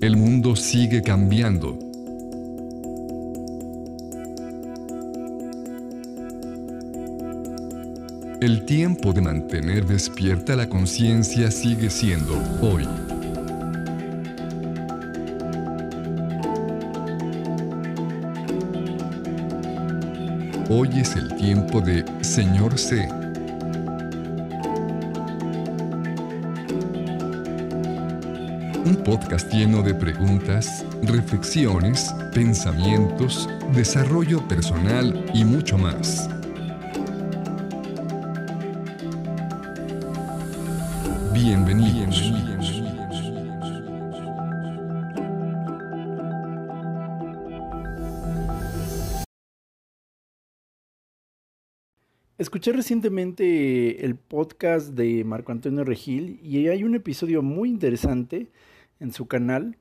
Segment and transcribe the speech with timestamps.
[0.00, 1.76] El mundo sigue cambiando.
[8.40, 12.86] El tiempo de mantener despierta la conciencia sigue siendo hoy.
[20.70, 23.08] Hoy es el tiempo de Señor C.
[28.88, 36.26] Un podcast lleno de preguntas, reflexiones, pensamientos, desarrollo personal y mucho más.
[41.34, 42.32] Bienvenidos.
[52.38, 58.46] Escuché recientemente el podcast de Marco Antonio Regil y hay un episodio muy interesante
[59.00, 59.78] en su canal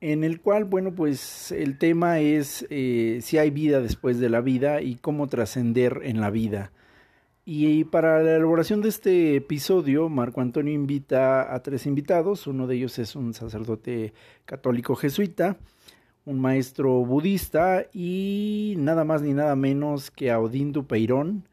[0.00, 4.40] en el cual, bueno, pues el tema es eh, si hay vida después de la
[4.40, 6.72] vida y cómo trascender en la vida.
[7.44, 12.46] Y para la elaboración de este episodio, Marco Antonio invita a tres invitados.
[12.46, 14.12] Uno de ellos es un sacerdote
[14.44, 15.56] católico jesuita,
[16.26, 21.48] un maestro budista y nada más ni nada menos que a Odín Dupeirón,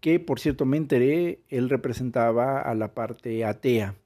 [0.00, 3.96] que por cierto me enteré, él representaba a la parte atea.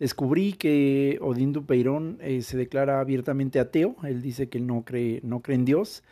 [0.00, 5.20] Descubrí que Odín Dupeirón eh, se declara abiertamente ateo, él dice que él no cree,
[5.22, 6.02] no cree en Dios.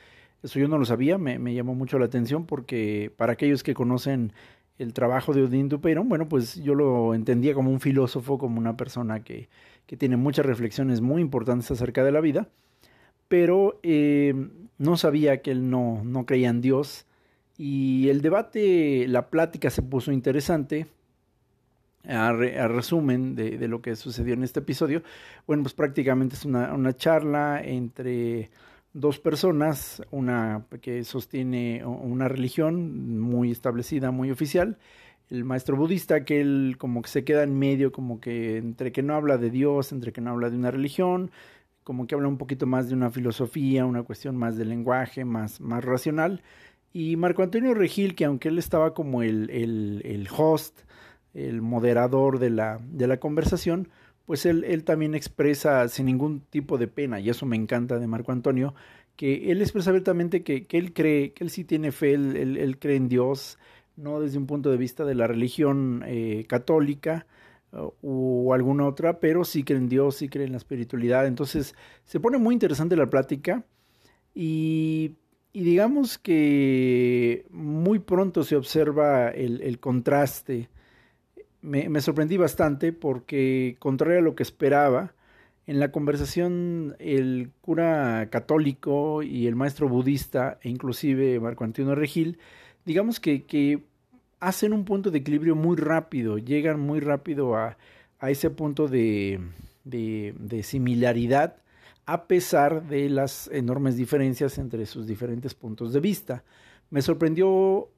[0.42, 4.34] Eso yo no lo sabía, me, llamó mucho la atención porque para aquellos que conocen
[4.78, 8.76] el trabajo de Odín Dupeirón, bueno, pues yo lo entendía como un filósofo, como una
[8.76, 9.48] persona que,
[9.86, 12.46] que tiene muchas reflexiones muy importantes acerca de la vida,
[13.26, 14.34] pero eh,
[14.76, 17.06] no sabía que él no, no creía en Dios
[17.56, 20.86] y el debate, la plática se puso interesante.
[22.08, 25.02] A, resumen de, de, lo que sucedió en este episodio,
[25.46, 28.50] bueno, pues prácticamente es una, una charla entre
[28.94, 34.78] dos personas, una que sostiene una religión muy establecida, muy oficial,
[35.30, 39.02] el maestro budista, que él como que se queda en medio, como que entre que
[39.02, 41.30] no habla de Dios, entre que no habla de una religión,
[41.84, 45.60] como que habla un poquito más de una filosofía, una cuestión más de lenguaje, más,
[45.60, 46.42] más racional,
[46.92, 50.80] y Marco Antonio Regil, que aunque él estaba como el, el host,
[51.46, 53.88] el moderador de la, de la conversación,
[54.26, 58.06] pues él, él, también expresa sin ningún tipo de pena, y eso me encanta de
[58.06, 58.74] Marco Antonio,
[59.16, 62.78] que él expresa abiertamente que, que él cree, que él sí tiene fe, él, él,
[62.78, 63.58] cree en Dios,
[63.96, 67.26] no desde un punto de vista de la religión eh, católica
[67.72, 71.26] uh, o alguna otra, pero sí cree en Dios, sí cree en la espiritualidad.
[71.26, 71.74] Entonces
[72.04, 73.64] se pone muy interesante la plática
[74.34, 75.16] y
[75.52, 80.68] y digamos que muy pronto se observa el, el contraste.
[81.60, 85.14] Me, sorprendí bastante porque, contrario a lo que esperaba,
[85.66, 92.38] en la conversación el cura católico y el maestro budista, e inclusive Marco Antonio Regil,
[92.84, 93.84] digamos que, que
[94.40, 97.76] hacen un punto de equilibrio muy rápido, llegan muy rápido a,
[98.20, 99.40] a ese punto de,
[99.84, 101.56] de, de similaridad
[102.08, 106.42] a pesar de las enormes diferencias entre sus diferentes puntos de vista.
[106.88, 107.90] Me sorprendió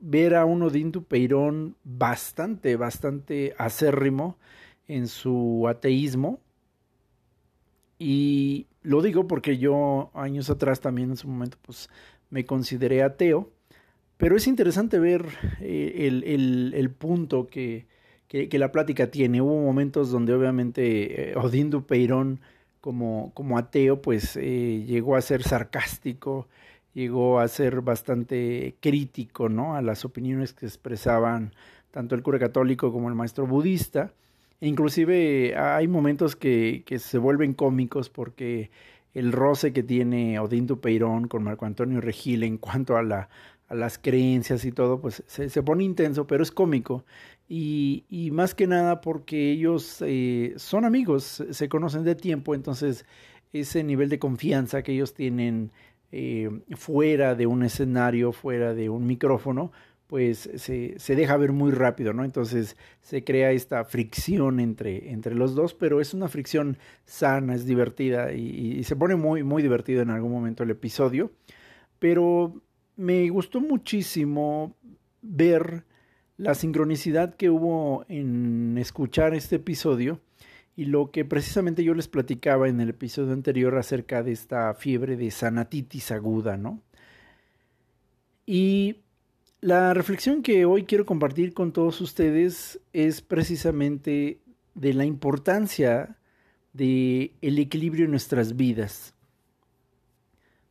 [0.00, 4.38] ver a un Odín Dupeirón bastante, bastante acérrimo
[4.88, 6.40] en su ateísmo.
[7.98, 11.88] Y lo digo porque yo años atrás también en su momento pues
[12.30, 13.50] me consideré ateo.
[14.16, 15.26] Pero es interesante ver
[15.60, 17.86] eh, el, el, el, punto que,
[18.28, 19.42] que, la plática tiene.
[19.42, 22.40] Hubo momentos donde obviamente eh, Odín Dupeirón
[22.80, 26.48] como, como ateo, pues eh, llegó a ser sarcástico,
[26.96, 29.76] llegó a ser bastante crítico, ¿no?
[29.76, 31.52] A las opiniones que expresaban
[31.90, 34.14] tanto el cura católico como el maestro budista.
[34.62, 38.70] E inclusive hay momentos que, que se vuelven cómicos porque
[39.12, 43.28] el roce que tiene Odín Dupeirón con Marco Antonio Regil en cuanto a, la,
[43.68, 47.04] a las creencias y todo, pues se, se pone intenso, pero es cómico.
[47.46, 53.04] Y, y, más que nada porque ellos eh, son amigos, se conocen de tiempo, entonces
[53.52, 55.70] ese nivel de confianza que ellos tienen
[56.12, 59.72] eh, fuera de un escenario, fuera de un micrófono,
[60.06, 62.24] pues se, se, deja ver muy rápido, ¿no?
[62.24, 67.66] Entonces se crea esta fricción entre, entre los dos, pero es una fricción sana, es
[67.66, 71.32] divertida y, y se pone muy, muy divertido en algún momento el episodio.
[71.98, 72.62] Pero
[72.96, 74.76] me gustó muchísimo
[75.22, 75.84] ver
[76.36, 80.20] la sincronicidad que hubo en escuchar este episodio
[80.76, 85.16] y lo que precisamente yo les platicaba en el episodio anterior acerca de esta fiebre
[85.16, 86.82] de sanatitis aguda, ¿no?
[88.44, 89.02] Y
[89.62, 94.40] la reflexión que hoy quiero compartir con todos ustedes es precisamente
[94.74, 96.18] de la importancia
[96.74, 99.14] de el equilibrio en nuestras vidas.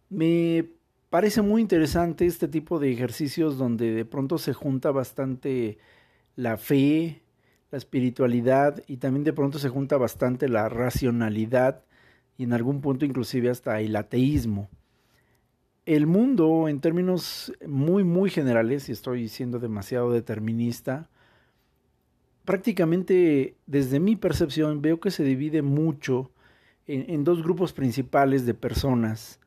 [0.09, 0.69] Me
[1.09, 5.79] parece muy interesante este tipo de ejercicios donde de pronto se junta bastante
[6.35, 7.23] la fe,
[7.75, 11.83] la espiritualidad y también de pronto se junta bastante la racionalidad
[12.38, 14.69] y en algún punto inclusive hasta el ateísmo.
[15.86, 21.10] El mundo, en términos muy, muy generales, y estoy siendo demasiado determinista,
[22.45, 26.31] prácticamente desde mi percepción veo que se divide mucho
[26.88, 29.42] en, en, dos grupos principales de personas,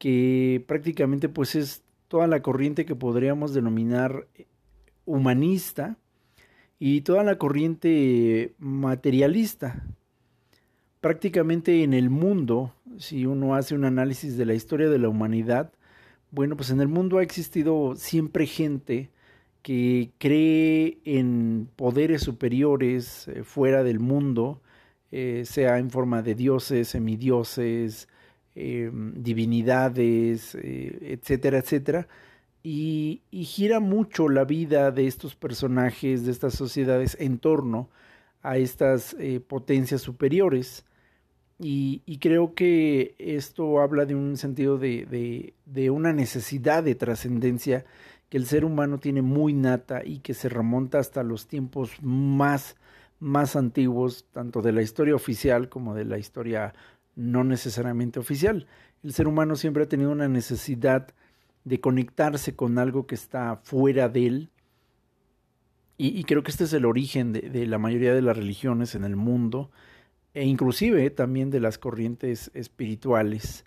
[0.00, 4.26] que prácticamente pues es toda la corriente que podríamos denominar
[5.04, 5.96] humanista
[6.84, 9.84] y toda la corriente materialista,
[11.00, 15.70] prácticamente en el mundo, si uno hace un análisis de la historia de la humanidad,
[16.32, 19.10] bueno, pues en el mundo ha existido siempre gente
[19.62, 24.60] que cree en poderes superiores eh, fuera del mundo,
[25.12, 28.08] eh, sea en forma de dioses, semidioses,
[28.56, 32.08] em, divinidades, eh, etcétera, etcétera.
[32.62, 37.90] Y, gira mucho la vida de estos personajes, de estas sociedades, en torno
[38.42, 39.16] a estas
[39.48, 40.84] potencias superiores.
[41.58, 47.84] Y, creo que esto habla de un sentido de, de, una necesidad de trascendencia
[48.28, 52.76] que el ser humano tiene muy nata y que se remonta hasta los tiempos más,
[53.20, 56.74] más antiguos, tanto de la historia oficial como de la historia
[57.14, 58.66] no necesariamente oficial.
[59.04, 61.08] El ser humano siempre ha tenido una necesidad
[61.64, 64.50] de conectarse con algo que está fuera de él.
[65.98, 69.14] Y, creo que este es el origen de, la mayoría de las religiones en el
[69.14, 69.70] mundo
[70.34, 73.64] e inclusive también de las corrientes espirituales.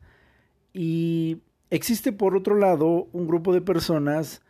[0.73, 1.37] Y
[1.69, 4.41] existe por otro lado un grupo de personas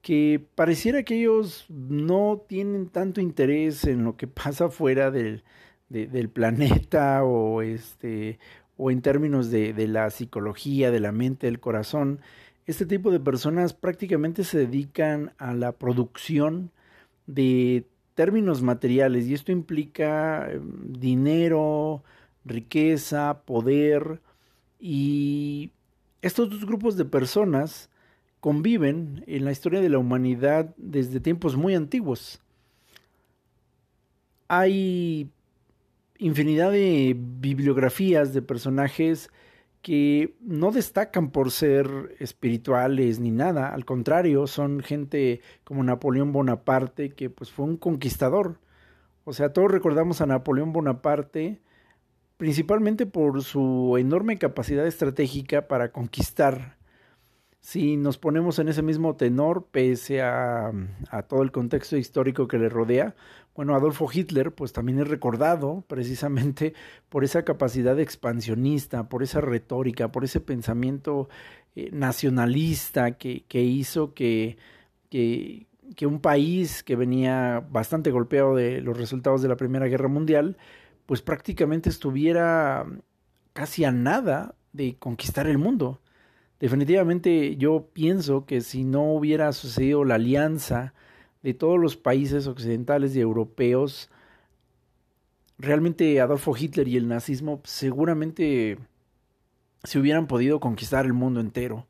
[0.00, 5.44] que pareciera que ellos no tienen tanto interés en lo que pasa fuera del,
[5.90, 8.38] del planeta o este
[8.76, 12.20] o en términos de, de la psicología, de la mente, del corazón.
[12.66, 16.70] Este tipo de personas prácticamente se dedican a la producción
[17.26, 22.02] de términos materiales y esto implica em, dinero,
[22.44, 24.20] riqueza, poder
[24.80, 25.72] y
[26.22, 27.90] estos dos grupos de personas
[28.40, 32.40] conviven en la historia de la humanidad desde tiempos muy antiguos.
[34.48, 35.30] Hay
[36.18, 39.30] infinidad de bibliografías de personajes
[39.84, 47.10] que no destacan por ser espirituales ni nada, al contrario, son gente como Napoleón Bonaparte,
[47.10, 48.58] que pues fue un conquistador.
[49.24, 51.60] O sea, todos recordamos a Napoleón Bonaparte
[52.38, 56.78] principalmente por su enorme capacidad estratégica para conquistar.
[57.64, 60.70] Si nos ponemos en ese mismo tenor, pese a,
[61.26, 63.16] todo el contexto histórico que le rodea,
[63.56, 66.74] bueno, Adolfo Hitler pues también es recordado precisamente
[67.08, 71.30] por esa capacidad expansionista, por esa retórica, por ese pensamiento
[71.74, 74.58] eh, nacionalista que, que hizo que,
[75.08, 75.66] que,
[76.06, 80.58] un país que venía bastante golpeado de los resultados de la Primera Guerra Mundial,
[81.06, 82.84] pues prácticamente estuviera
[83.54, 86.02] casi a nada de conquistar el mundo.
[86.60, 90.94] Definitivamente yo pienso que si no hubiera sucedido la alianza
[91.42, 94.10] de todos los países occidentales y europeos,
[95.58, 98.78] realmente Adolfo Hitler y el nazismo seguramente
[99.82, 101.86] se hubieran podido conquistar el mundo entero.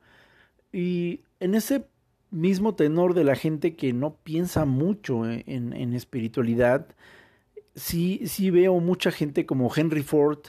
[0.73, 1.87] Y en ese
[2.31, 6.89] mismo tenor de la gente que no piensa mucho en, en espiritualidad,
[7.75, 10.41] sí, sí veo mucha gente como Henry Ford,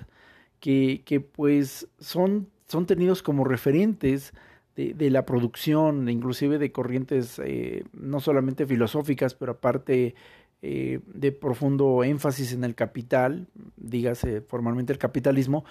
[0.59, 4.33] que, que pues son, son tenidos como referentes
[4.75, 10.15] de, la producción, inclusive de corrientes eh, no solamente filosóficas, pero aparte
[10.61, 15.63] eh, de profundo énfasis en el capital, dígase formalmente el capitalismo,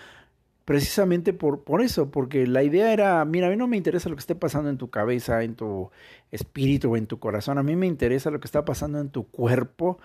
[0.65, 4.17] precisamente por, por eso, porque la idea era, mira, a mí no me interesa lo
[4.17, 5.91] que esté pasando en tu cabeza, en tu
[6.31, 9.27] espíritu o en tu corazón, a mí me interesa lo que está pasando en tu
[9.29, 9.99] cuerpo.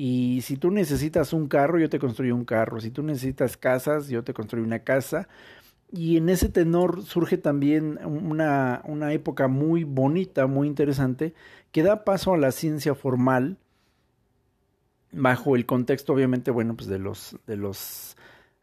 [0.00, 2.80] Y si tú necesitas un carro, yo te construyo un carro.
[2.80, 5.28] Si tú necesitas casas, yo te construyo una casa.
[5.90, 11.34] Y en ese tenor surge también una, una época muy bonita, muy interesante,
[11.72, 13.56] que da paso a la ciencia formal,
[15.12, 18.16] bajo el contexto, obviamente, bueno, pues de los, de los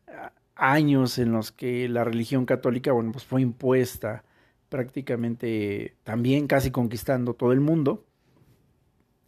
[0.08, 4.24] ah, años en los que la religión católica, bueno, pues fue impuesta
[4.70, 8.04] prácticamente también casi conquistando todo el mundo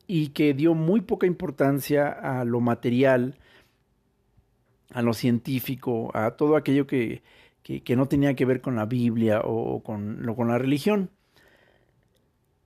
[0.07, 3.35] y que dio muy poca importancia a lo material,
[4.91, 7.21] a lo científico, a todo aquello que
[7.67, 11.09] que, no tenía que ver con la Biblia o con, lo, con la religión.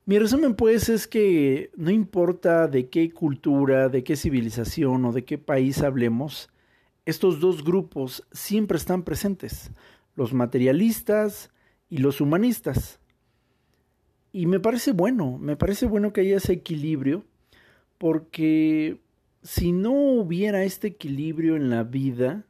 [0.06, 5.24] Mi resumen pues es que no importa de qué cultura, de qué civilización o de
[5.24, 6.50] qué país hablemos,
[7.04, 9.72] estos dos grupos siempre están presentes,
[10.14, 11.50] los materialistas
[11.88, 13.00] y los humanistas.
[14.32, 17.24] Y me parece bueno, me parece bueno que haya ese equilibrio,
[17.98, 19.00] porque
[19.42, 22.46] si no hubiera este equilibrio en la vida,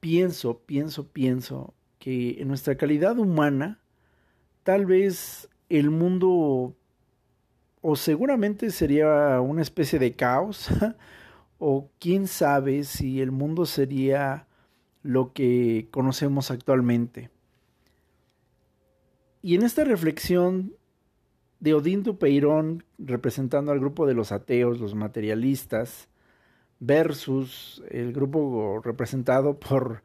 [0.00, 3.80] pienso, pienso, pienso que en nuestra calidad humana,
[4.64, 6.74] tal vez el mundo
[7.82, 10.68] o seguramente sería una especie de caos,
[11.58, 14.46] o quién sabe si el mundo sería
[15.02, 17.30] lo que conocemos actualmente.
[19.42, 20.74] Y en esta reflexión
[21.60, 26.09] de Odín Dupeirón representando al grupo de los ateos, los materialistas,
[26.80, 30.02] versus el grupo representado por,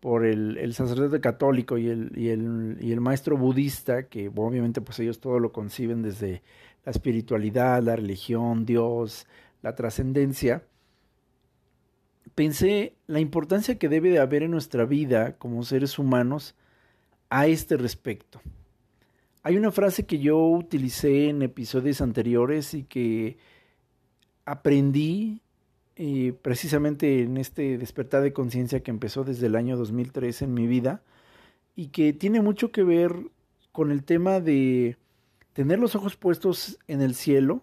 [0.00, 4.98] por el, sacerdote católico y el, y, el, y el, maestro budista, que obviamente pues
[4.98, 6.42] ellos todo lo conciben desde
[6.84, 9.26] la espiritualidad, la religión, Dios,
[9.62, 10.64] la trascendencia,
[12.34, 16.54] pensé la importancia que debe de haber en nuestra vida como seres humanos
[17.30, 18.40] a este respecto.
[19.42, 23.36] Hay una frase que yo utilicé en episodios anteriores y que
[24.46, 25.42] aprendí
[25.96, 30.66] eh, precisamente en este despertar de conciencia que empezó desde el año 2003 en mi
[30.66, 31.02] vida
[31.76, 33.14] y que tiene mucho que ver
[33.70, 34.96] con el tema de
[35.52, 37.62] tener los ojos puestos en el cielo,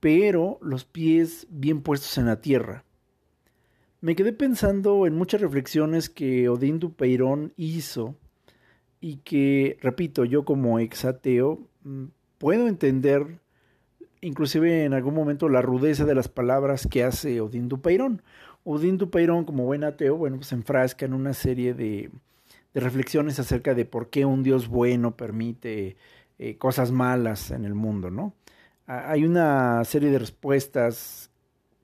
[0.00, 2.84] pero los pies bien puestos en la tierra.
[4.00, 8.14] Me quedé pensando en muchas reflexiones que Odín Dupeirón hizo
[9.00, 12.04] y que, repito, yo como exateo mm,
[12.38, 13.40] puedo entender
[14.26, 18.22] inclusive en algún momento la rudeza de las palabras que hace Odín Dupeirón.
[18.64, 22.10] Odín Dupeirón, como buen ateo, bueno, pues enfrasca en una serie de,
[22.74, 25.96] de reflexiones acerca de por qué un Dios bueno permite
[26.38, 28.34] eh, cosas malas en el mundo, ¿no?
[28.86, 31.30] Hay una serie de respuestas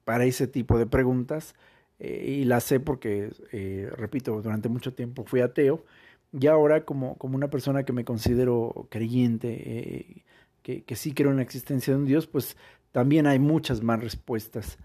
[0.05, 1.55] para ese tipo de preguntas
[1.99, 5.85] eh, y las sé porque, eh, repito, durante mucho tiempo fui ateo
[6.33, 10.25] y ahora como, como una persona que me considero creyente,
[10.63, 12.57] que, sí creo en la existencia de un Dios, pues
[12.93, 14.79] también hay muchas más respuestas.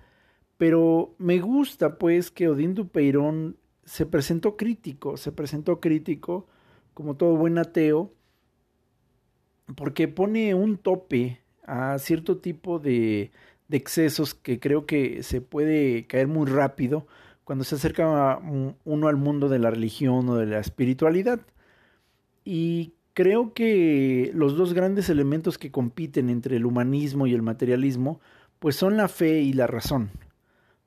[0.57, 6.47] Pero me gusta pues que Odín Dupeirón se presentó crítico, se presentó crítico
[6.93, 8.11] como todo buen ateo,
[9.75, 13.31] porque pone un tope a cierto tipo de,
[13.67, 17.05] de excesos que creo que se puede caer muy rápido
[17.43, 18.39] cuando se acerca
[18.83, 21.39] uno al mundo de la religión o de la espiritualidad.
[22.43, 28.21] Y creo que los dos grandes elementos que compiten entre el humanismo y el materialismo,
[28.59, 30.11] pues son la fe y la razón.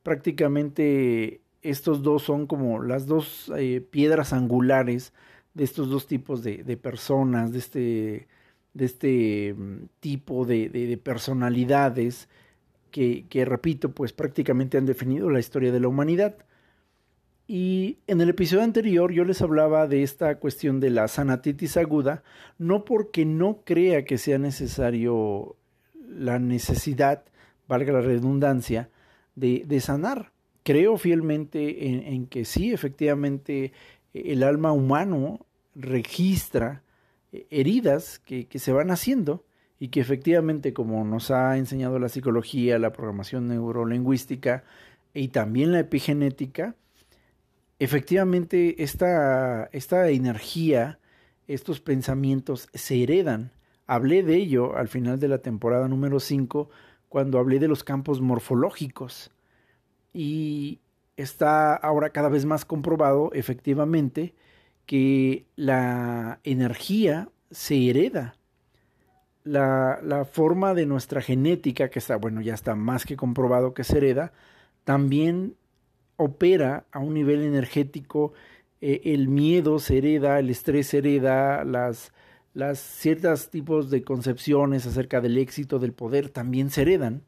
[0.05, 5.13] Prácticamente estos dos son como las dos eh, piedras angulares
[5.55, 8.29] de estos dos tipos de, personas, de este
[8.75, 12.29] de este mm, tipo de, personalidades
[12.93, 16.37] que, que, repito, pues prácticamente han definido la historia de la humanidad.
[17.53, 22.23] Y en el episodio anterior yo les hablaba de esta cuestión de la sanatitis aguda,
[22.59, 25.57] no porque no crea que sea necesario
[26.09, 27.25] la necesidad,
[27.67, 28.89] valga la redundancia,
[29.35, 30.31] de, de sanar.
[30.63, 33.73] Creo fielmente en, que sí, efectivamente,
[34.15, 36.85] el alma humano registra
[37.33, 39.45] heridas que, que, se van haciendo
[39.81, 44.63] y que efectivamente, como nos ha enseñado la psicología, la programación neurolingüística
[45.15, 46.77] y también la epigenética,
[47.81, 51.01] efectivamente esta, esta energía,
[51.49, 53.51] estos pensamientos se heredan.
[53.87, 56.69] Hablé de ello al final de la temporada número 5
[57.09, 59.33] cuando hablé de los campos morfológicos
[60.13, 60.79] y
[61.17, 64.35] está ahora cada vez más comprobado efectivamente
[64.87, 68.37] que la energía se hereda.
[69.43, 73.85] La, la, forma de nuestra genética, que está, bueno, ya está más que comprobado que
[73.85, 74.33] se hereda,
[74.85, 75.57] también
[76.21, 78.33] opera a un nivel energético.
[78.81, 82.13] Eh, el miedo se hereda, el estrés se hereda, las,
[82.53, 87.23] las ciertos tipos de concepciones acerca del éxito, del poder, también se heredan.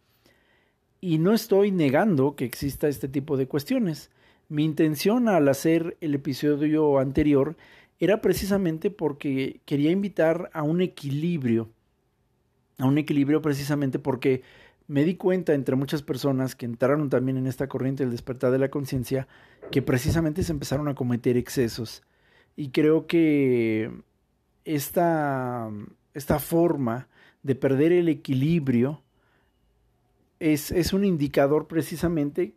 [1.01, 4.11] Y no estoy negando que exista este tipo de cuestiones.
[4.49, 7.57] Mi intención al hacer el episodio anterior
[7.99, 11.71] era precisamente porque quería invitar a un equilibrio,
[12.79, 14.43] a un equilibrio precisamente porque
[14.93, 18.59] me di cuenta entre muchas personas que entraron también en esta corriente del despertar de
[18.59, 19.27] la conciencia
[19.71, 22.03] que precisamente se empezaron a cometer excesos.
[22.57, 23.91] Y creo que
[24.67, 25.71] esta,
[26.13, 27.09] esta forma
[27.43, 29.03] de perder el equilibrio
[30.41, 32.53] es, es un indicador precisamente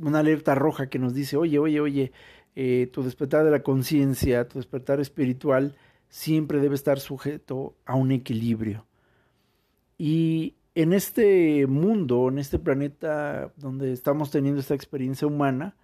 [0.00, 2.12] una alerta roja que nos dice, oye, oye, oye,
[2.56, 5.76] eh, tu despertar de la conciencia, tu despertar espiritual,
[6.08, 8.86] siempre debe estar sujeto a un equilibrio.
[9.98, 15.76] Y en este mundo, en este planeta donde estamos teniendo esta experiencia humana,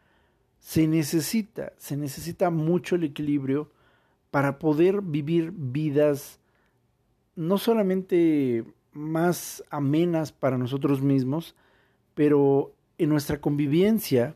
[0.59, 3.71] se necesita, se necesita mucho el equilibrio
[4.31, 6.41] para poder vivir vidas
[7.35, 11.55] no solamente más amenas para nosotros mismos,
[12.15, 14.35] pero en nuestra convivencia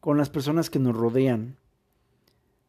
[0.00, 1.58] con las personas que nos rodean.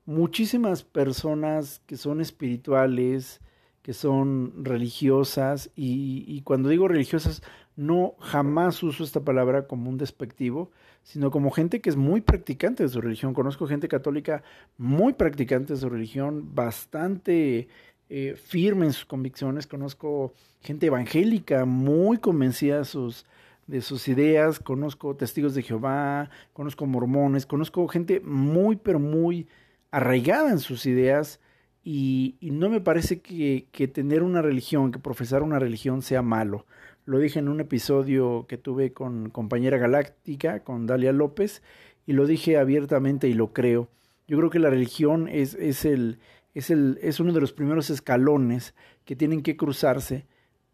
[0.05, 3.39] Muchísimas personas que son espirituales,
[3.81, 7.41] que son religiosas, y, cuando digo religiosas,
[7.75, 10.71] no jamás uso esta palabra como un despectivo,
[11.03, 13.33] sino como gente que es muy practicante de su religión.
[13.33, 14.43] Conozco gente católica
[14.77, 17.69] muy practicante de su religión, bastante
[18.09, 19.65] eh, firme en sus convicciones.
[19.65, 23.25] Conozco gente evangélica muy convencida de sus,
[23.65, 24.59] de sus ideas.
[24.59, 29.47] Conozco testigos de Jehová, conozco mormones, conozco gente muy, pero muy
[29.89, 31.39] arraigada en sus ideas.
[31.83, 36.65] Y, no me parece que, que tener una religión, que profesar una religión sea malo.
[37.05, 41.63] Lo dije en un episodio que tuve con compañera galáctica, con Dalia López,
[42.05, 43.89] y lo dije abiertamente y lo creo.
[44.27, 46.19] Yo creo que la religión es, es el,
[46.53, 50.25] es, el, es uno de los primeros escalones que tienen que cruzarse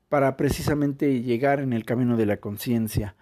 [0.09, 3.15] para precisamente llegar en el camino de la conciencia.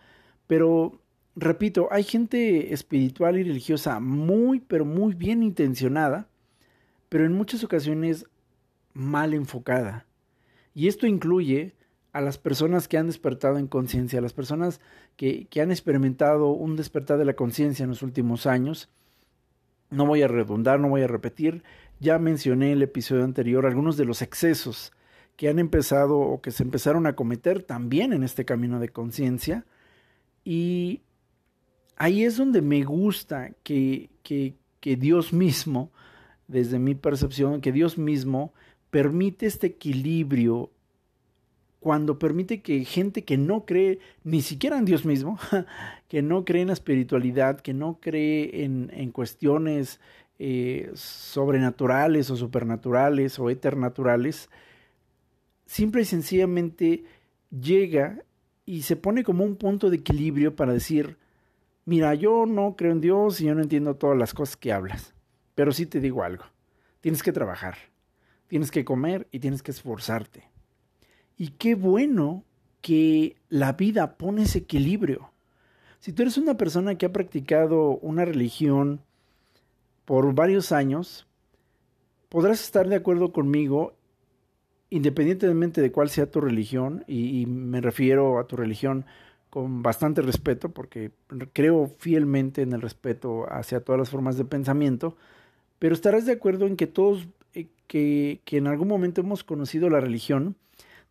[0.47, 0.99] Pero,
[1.35, 6.27] repito, hay gente espiritual y religiosa muy, pero muy bien intencionada,
[7.15, 8.25] pero en muchas ocasiones
[8.93, 10.05] mal enfocada.
[10.73, 11.73] Y esto incluye
[12.11, 14.81] a las personas que han despertado en conciencia, a las personas
[15.15, 18.89] que, que han experimentado un despertar de la conciencia en los últimos años.
[19.89, 21.63] No voy a redundar, no voy a repetir,
[22.01, 24.91] ya mencioné en el episodio anterior algunos de los excesos
[25.37, 29.63] que han empezado o que se empezaron a cometer también en este camino de conciencia.
[30.43, 30.99] Y
[31.95, 35.93] ahí es donde me gusta que, que, que, Dios mismo,
[36.47, 38.53] desde mi percepción, que Dios mismo
[38.89, 40.71] permite este equilibrio
[41.85, 45.37] cuando permite que gente que no cree ni siquiera en Dios mismo,
[46.09, 49.99] que no cree en la espiritualidad, que no cree en, cuestiones
[50.39, 54.49] eh, sobrenaturales o supernaturales o eternaturales,
[55.65, 57.03] simple y sencillamente
[57.51, 58.23] llega
[58.65, 61.17] y se pone como un punto de equilibrio para decir,
[61.85, 65.13] mira, yo no creo en Dios y yo no entiendo todas las cosas que hablas,
[65.55, 66.45] pero sí te digo algo,
[67.01, 67.77] tienes que trabajar,
[68.47, 70.49] tienes que comer y tienes que esforzarte.
[71.37, 72.43] Y qué bueno
[72.81, 75.31] que la vida pone ese equilibrio.
[75.99, 79.01] Si tú eres una persona que ha practicado una religión
[80.05, 81.27] por varios años,
[82.29, 83.95] podrás estar de acuerdo conmigo,
[84.89, 89.05] independientemente de cuál sea tu religión, y, me refiero a tu religión
[89.49, 91.11] con bastante respeto, porque
[91.53, 95.17] creo fielmente en el respeto hacia todas las formas de pensamiento,
[95.79, 99.89] pero estarás de acuerdo en que todos eh, que, que en algún momento hemos conocido
[99.89, 100.55] la religión,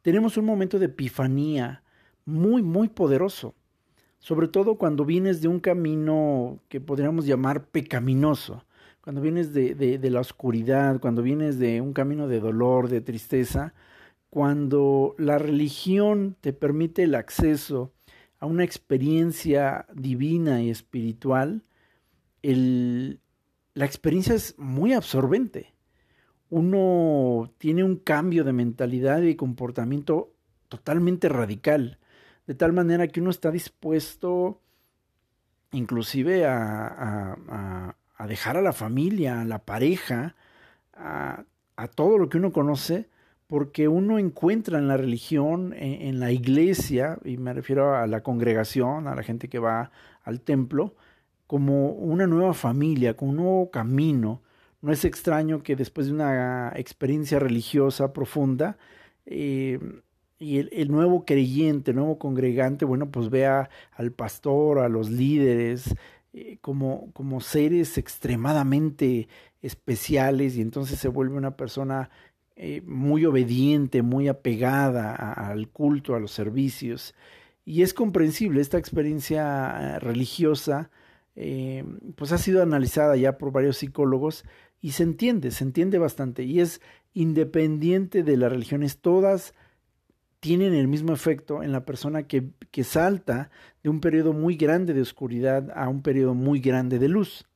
[0.03, 1.83] tenemos un momento de epifanía
[2.27, 3.55] muy, muy poderoso,
[4.19, 8.65] sobre todo cuando vienes de un camino que podríamos llamar pecaminoso,
[9.01, 13.75] cuando vienes de, de, la oscuridad, cuando vienes de un camino de dolor, de tristeza,
[14.31, 17.93] cuando la religión te permite el acceso
[18.41, 21.65] a una experiencia divina y espiritual,
[22.43, 23.21] el,
[23.75, 25.75] la experiencia es muy absorbente.
[26.49, 30.33] Uno tiene un cambio de mentalidad y comportamiento
[30.69, 31.99] totalmente radical,
[32.47, 34.61] de tal manera que uno está dispuesto
[35.73, 37.37] inclusive a,
[38.29, 40.35] dejar a la familia, a la pareja,
[40.95, 41.45] a,
[41.95, 43.09] todo lo que uno conoce,
[43.49, 49.09] porque uno encuentra en la religión, en, la iglesia, y me refiero a la congregación,
[49.09, 49.91] a la gente que va
[50.23, 50.95] al templo,
[51.47, 54.43] como una nueva familia, con un nuevo camino.
[54.83, 58.77] No es extraño que después de una experiencia religiosa profunda,
[59.27, 59.79] eh,
[60.39, 65.95] y el, nuevo creyente, el nuevo congregante, bueno, pues vea al pastor, a los líderes,
[66.33, 69.29] eh, como, como seres extremadamente
[69.63, 72.11] especiales y entonces se vuelve una persona
[72.57, 77.15] eh, muy obediente, muy apegada al culto, a los servicios.
[77.65, 79.99] Y es comprensible, esta experiencia
[81.37, 81.85] eh,
[82.17, 84.45] pues ha sido analizada ya por varios psicólogos
[84.81, 86.81] y se entiende, se entiende bastante y es
[87.13, 89.55] independiente de las religiones, todas
[90.41, 93.51] tienen el mismo efecto en la persona que, que salta
[93.83, 97.47] de un periodo muy grande de oscuridad a un periodo muy grande de luz.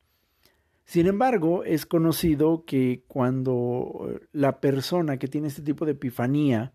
[0.85, 6.73] Sin embargo, es conocido que cuando la persona que tiene este tipo de epifanía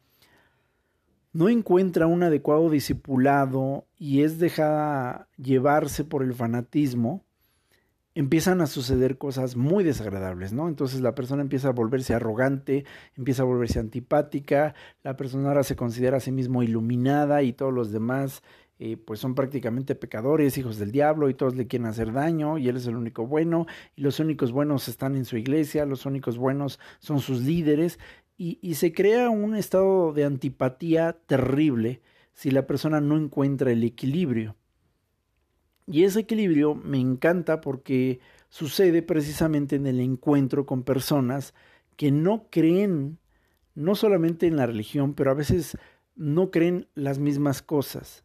[1.35, 7.25] no encuentra un adecuado discipulado y es dejada llevarse por el fanatismo,
[8.15, 10.69] empiezan a suceder cosas muy desagradables, ¿no?
[10.69, 12.85] Entonces la persona empieza a volverse arrogante,
[13.17, 17.75] empieza a volverse antipática, la persona ahora se considera a sí mismo iluminada y todos
[17.75, 18.41] los demás
[18.81, 22.69] eh, pues son prácticamente pecadores, hijos del diablo, y todos le quieren hacer daño, y
[22.69, 26.39] él es el único bueno, y los únicos buenos están en su iglesia, los únicos
[26.39, 28.01] buenos son sus líderes,
[28.37, 34.57] y, se crea un estado de antipatía terrible si la persona no encuentra el equilibrio.
[35.87, 41.55] Y ese equilibrio me encanta porque sucede precisamente en el encuentro con personas
[41.97, 43.19] que no creen
[43.75, 45.77] no solamente en la religión, pero a veces
[46.17, 48.25] no creen las mismas cosas.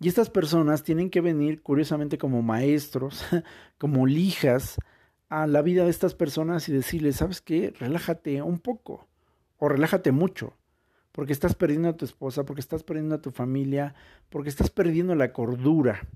[0.00, 3.24] Y estas personas tienen que venir, curiosamente, como maestros,
[3.78, 4.76] como lijas,
[5.28, 7.72] a la vida de estas personas y decirles, ¿sabes qué?
[7.78, 9.09] Relájate un poco,
[9.60, 10.56] o relájate mucho,
[11.12, 13.94] porque estás perdiendo a tu esposa, porque estás perdiendo a tu familia,
[14.30, 16.08] porque estás perdiendo la cordura.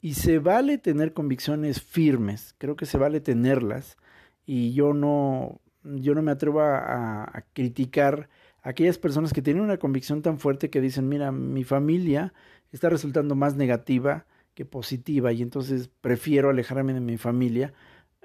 [0.00, 3.96] Y se vale tener convicciones firmes, creo que se vale tenerlas,
[4.44, 8.28] y yo no, yo no me atrevo a, criticar
[8.62, 12.34] a aquellas personas que tienen una convicción tan fuerte que dicen, mira, mi familia
[12.70, 17.72] está resultando más negativa que positiva y entonces prefiero alejarme de mi familia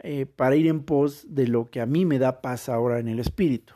[0.03, 3.07] eh, para ir en pos de lo que a mí me da paz ahora en
[3.07, 3.75] el espíritu.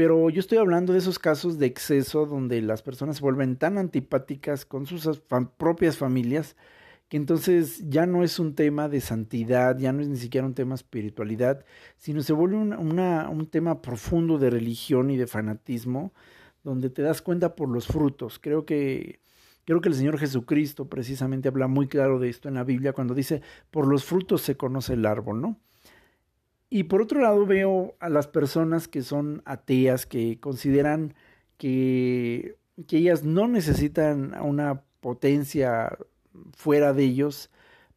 [0.00, 3.76] Pero yo estoy hablando de esos casos de exceso donde las personas se vuelven tan
[3.76, 5.20] antipáticas con sus
[5.58, 6.56] propias familias
[7.10, 10.54] que entonces ya no es un tema de santidad, ya no es ni siquiera un
[10.54, 11.66] tema de espiritualidad,
[11.98, 16.14] sino se vuelve un tema profundo de religión y de fanatismo,
[16.64, 18.38] donde te das cuenta por los frutos.
[18.38, 19.20] Creo que,
[19.66, 23.12] creo que el Señor Jesucristo precisamente habla muy claro de esto en la Biblia cuando
[23.12, 25.60] dice, por los frutos se conoce el árbol, ¿no?
[26.70, 31.14] Y por otro lado veo a las personas que son ateas, que consideran
[31.58, 32.56] que,
[32.86, 35.98] que ellas no necesitan una potencia
[36.52, 37.50] fuera de ellos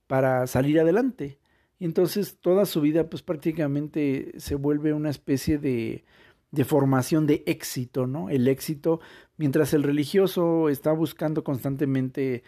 [0.08, 1.38] para salir adelante.
[1.78, 6.04] Y entonces toda su vida pues prácticamente se vuelve una especie de,
[6.50, 8.30] de formación de éxito, ¿no?
[8.30, 9.02] El éxito,
[9.38, 12.44] mientras el religioso está buscando constantemente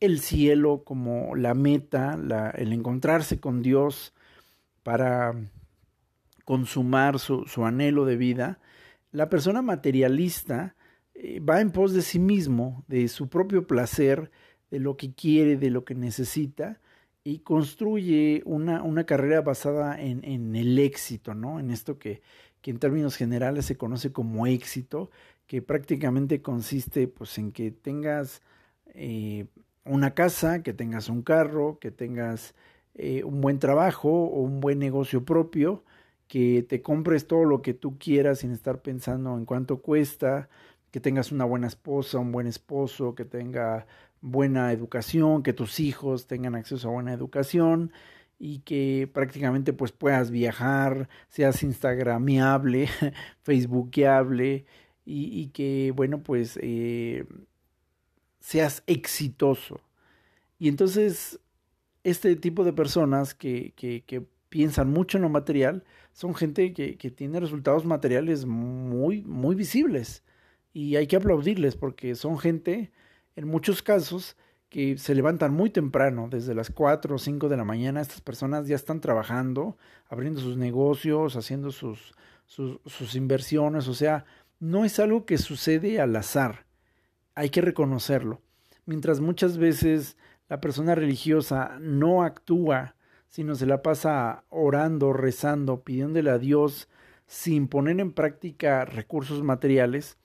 [0.00, 4.12] el cielo como la meta, la, el encontrarse con Dios
[4.82, 5.34] para
[6.44, 8.58] consumar su, su anhelo de vida,
[9.10, 10.74] la persona materialista
[11.14, 14.30] eh, va en pos de sí mismo, de su propio placer,
[14.70, 16.80] de lo que quiere, de lo que necesita,
[17.24, 21.60] y construye una, una carrera basada en, en, el éxito, ¿no?
[21.60, 22.22] En esto que,
[22.60, 25.10] que en términos generales se conoce como éxito,
[25.46, 28.42] que prácticamente consiste pues en que tengas
[28.94, 29.46] eh,
[29.84, 32.54] una casa, que tengas un carro, que tengas
[32.94, 35.84] eh, un buen trabajo o un buen negocio propio,
[36.28, 40.48] que te compres todo lo que tú quieras sin estar pensando en cuánto cuesta,
[40.90, 43.86] que tengas una buena esposa, un buen esposo, que tenga
[44.20, 47.92] buena educación, que tus hijos tengan acceso a buena educación
[48.38, 52.88] y que prácticamente pues puedas viajar, seas instagramiable,
[53.42, 54.64] facebookiable
[55.04, 57.24] y, y que bueno pues eh,
[58.40, 59.80] seas exitoso.
[60.58, 61.40] Y entonces
[62.04, 67.10] este tipo de personas que, que, piensan mucho en lo material son gente que, que
[67.10, 70.22] tiene resultados materiales muy, muy visibles
[70.72, 72.92] y hay que aplaudirles porque son gente,
[73.36, 74.36] en muchos casos,
[74.68, 78.00] que se levantan muy temprano, desde las 4 o 5 de la mañana.
[78.00, 79.76] Estas personas ya están trabajando,
[80.08, 82.14] abriendo sus negocios, haciendo sus,
[82.46, 83.86] sus, sus inversiones.
[83.86, 84.24] O sea,
[84.60, 86.64] no es algo que sucede al azar.
[87.34, 88.40] Hay que reconocerlo.
[88.86, 90.16] Mientras muchas veces
[90.52, 92.94] la persona religiosa no actúa,
[93.30, 96.90] sino se la pasa orando, rezando, pidiéndole a Dios
[97.26, 100.18] sin poner en práctica recursos materiales,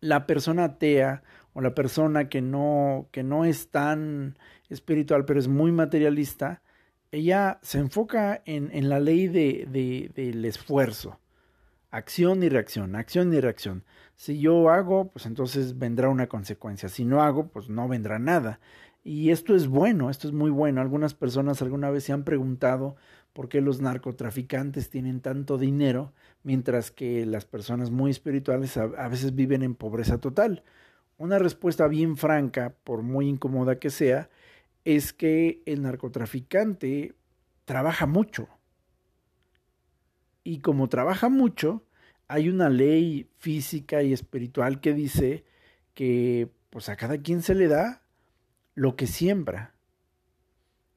[0.00, 1.22] la persona atea
[1.52, 4.38] o la persona que no, que no es tan
[4.70, 6.62] espiritual, pero es muy materialista,
[7.12, 11.20] ella se enfoca en, en la ley de, de, del esfuerzo.
[11.90, 13.84] Acción y reacción, acción y reacción.
[14.14, 16.88] Si yo hago, pues entonces vendrá una consecuencia.
[16.88, 18.60] Si no hago, pues no vendrá nada.
[19.04, 20.82] Y esto es bueno, esto es muy bueno.
[20.82, 22.96] Algunas personas alguna vez se han preguntado
[23.32, 29.08] por qué los narcotraficantes tienen tanto dinero mientras que las personas muy espirituales a, a,
[29.08, 30.64] veces viven en pobreza total.
[31.16, 34.28] Una respuesta bien franca, por muy incómoda que sea,
[34.84, 37.14] es que el narcotraficante
[37.64, 38.48] trabaja mucho.
[40.48, 41.84] Y como trabaja mucho,
[42.26, 45.44] hay una ley física y espiritual que dice
[45.92, 48.02] que pues a cada quien se le da
[48.74, 49.74] lo que siembra.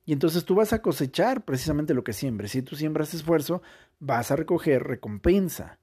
[0.05, 2.51] Y entonces tú vas a cosechar precisamente lo que siembres.
[2.51, 3.61] Si tú siembras esfuerzo,
[3.99, 5.79] vas a recoger recompensa.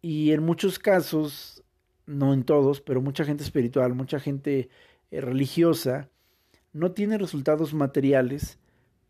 [0.00, 1.62] Y en muchos casos,
[2.06, 4.70] no en todos, pero mucha gente espiritual, mucha gente
[5.12, 6.10] eh, religiosa,
[6.72, 8.58] no tiene resultados materiales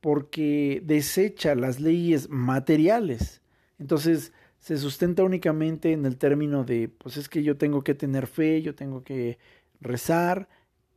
[0.02, 3.41] porque desecha las leyes materiales.
[3.82, 8.28] Entonces se sustenta únicamente en el término de, pues es que yo tengo que tener
[8.28, 9.38] fe, yo tengo que
[9.80, 10.48] rezar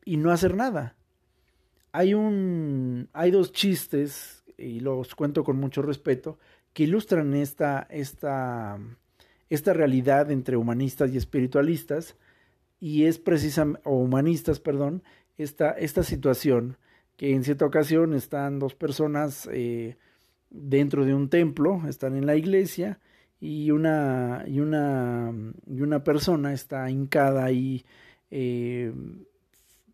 [0.06, 0.95] y no hacer nada.
[1.91, 6.38] Hay un, hay dos chistes y los cuento con mucho respeto
[6.74, 8.78] que ilustran esta, esta,
[9.50, 12.17] esta realidad entre humanistas y espiritualistas
[12.80, 15.02] y es precisamente, o humanistas, perdón,
[15.39, 16.78] esta, esta situación
[17.17, 19.98] que en cierta ocasión están dos personas eh,
[20.56, 23.00] dentro de un templo, están en la iglesia
[23.39, 25.32] y una, y una,
[25.68, 27.86] y una persona está hincada ahí,
[28.32, 28.94] eh,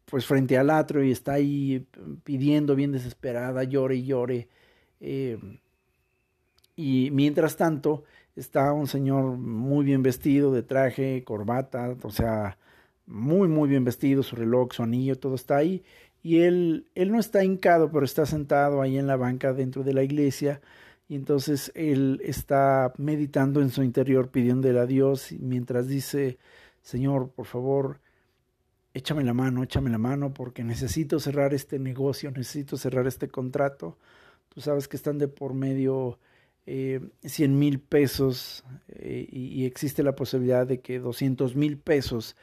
[0.05, 1.85] pues frente al atrio y está ahí
[2.23, 4.47] pidiendo bien desesperada, llore y llore.
[4.99, 5.37] Eh,
[6.75, 8.03] y mientras tanto
[8.35, 12.57] está un señor muy bien vestido, de traje, corbata, o sea,
[13.05, 15.83] muy, muy bien vestido, su reloj, su anillo, todo está ahí.
[16.23, 19.93] Y él, él no está hincado, pero está sentado ahí en la banca dentro de
[19.93, 20.61] la iglesia
[21.11, 26.37] y entonces él está meditando en su interior pidiéndole a Dios mientras dice,
[26.83, 27.99] Señor, por favor,
[28.93, 33.97] échame la mano, échame la mano porque necesito cerrar este negocio, necesito cerrar este contrato.
[34.47, 36.17] Tú sabes que están de por medio
[36.65, 42.37] eh, 100 mil pesos eh, y, y, existe la posibilidad de que 200 mil pesos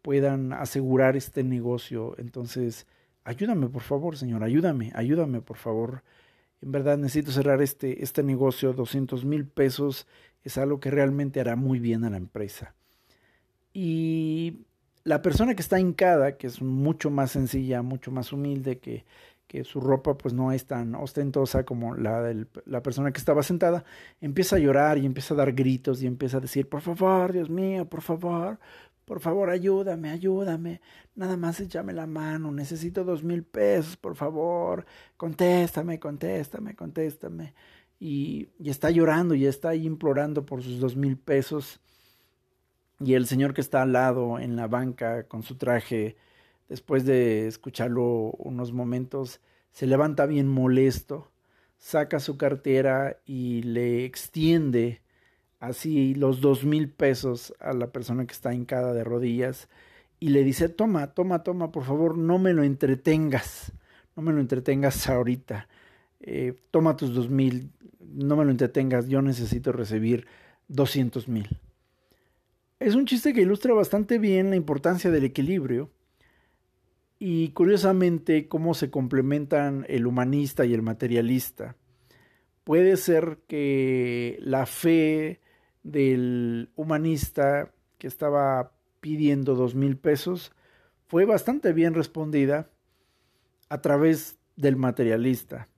[0.00, 2.14] puedan asegurar este negocio.
[2.16, 2.86] Entonces,
[3.24, 6.02] ayúdame por favor, Señor, ayúdame, ayúdame por favor
[6.64, 10.06] en verdad necesito cerrar este, este negocio, 200 mil pesos
[10.42, 12.74] es algo que realmente hará muy bien a la empresa.
[13.74, 14.60] Y
[15.02, 19.04] la persona que está hincada, que es mucho más sencilla, mucho más humilde, que,
[19.46, 23.42] que su ropa pues no es tan ostentosa como la de la persona que estaba
[23.42, 23.84] sentada,
[24.22, 27.50] empieza a llorar y empieza a dar gritos y empieza a decir, por favor, Dios
[27.50, 28.58] mío, por favor,
[29.04, 30.80] por favor, ayúdame, ayúdame.
[31.14, 32.50] Nada más échame la mano.
[32.52, 34.86] Necesito dos mil pesos, por favor.
[35.16, 37.54] Contéstame, contéstame, contéstame.
[38.00, 41.80] Y, está llorando y está implorando por sus dos mil pesos.
[43.00, 46.16] Y el señor que está al lado en la banca con su traje,
[46.68, 49.40] después de escucharlo unos momentos,
[49.72, 51.30] se levanta bien molesto,
[51.76, 55.02] saca su cartera y le extiende
[55.66, 59.68] así los dos mil pesos a la persona que está hincada de rodillas
[60.20, 63.72] y le dice, toma, toma, toma, por favor, no me lo entretengas,
[64.16, 65.68] no me lo entretengas ahorita,
[66.20, 70.26] eh, toma tus dos mil, no me lo entretengas, yo necesito recibir
[70.68, 71.60] doscientos mil.
[72.80, 75.90] Es un chiste que ilustra bastante bien la importancia del equilibrio
[77.18, 81.76] y curiosamente cómo se complementan el humanista y el materialista.
[82.64, 85.40] Puede ser que la fe
[85.84, 90.50] del humanista que estaba pidiendo dos mil pesos
[91.06, 92.70] fue bastante bien respondida
[93.68, 95.68] a través del materialista.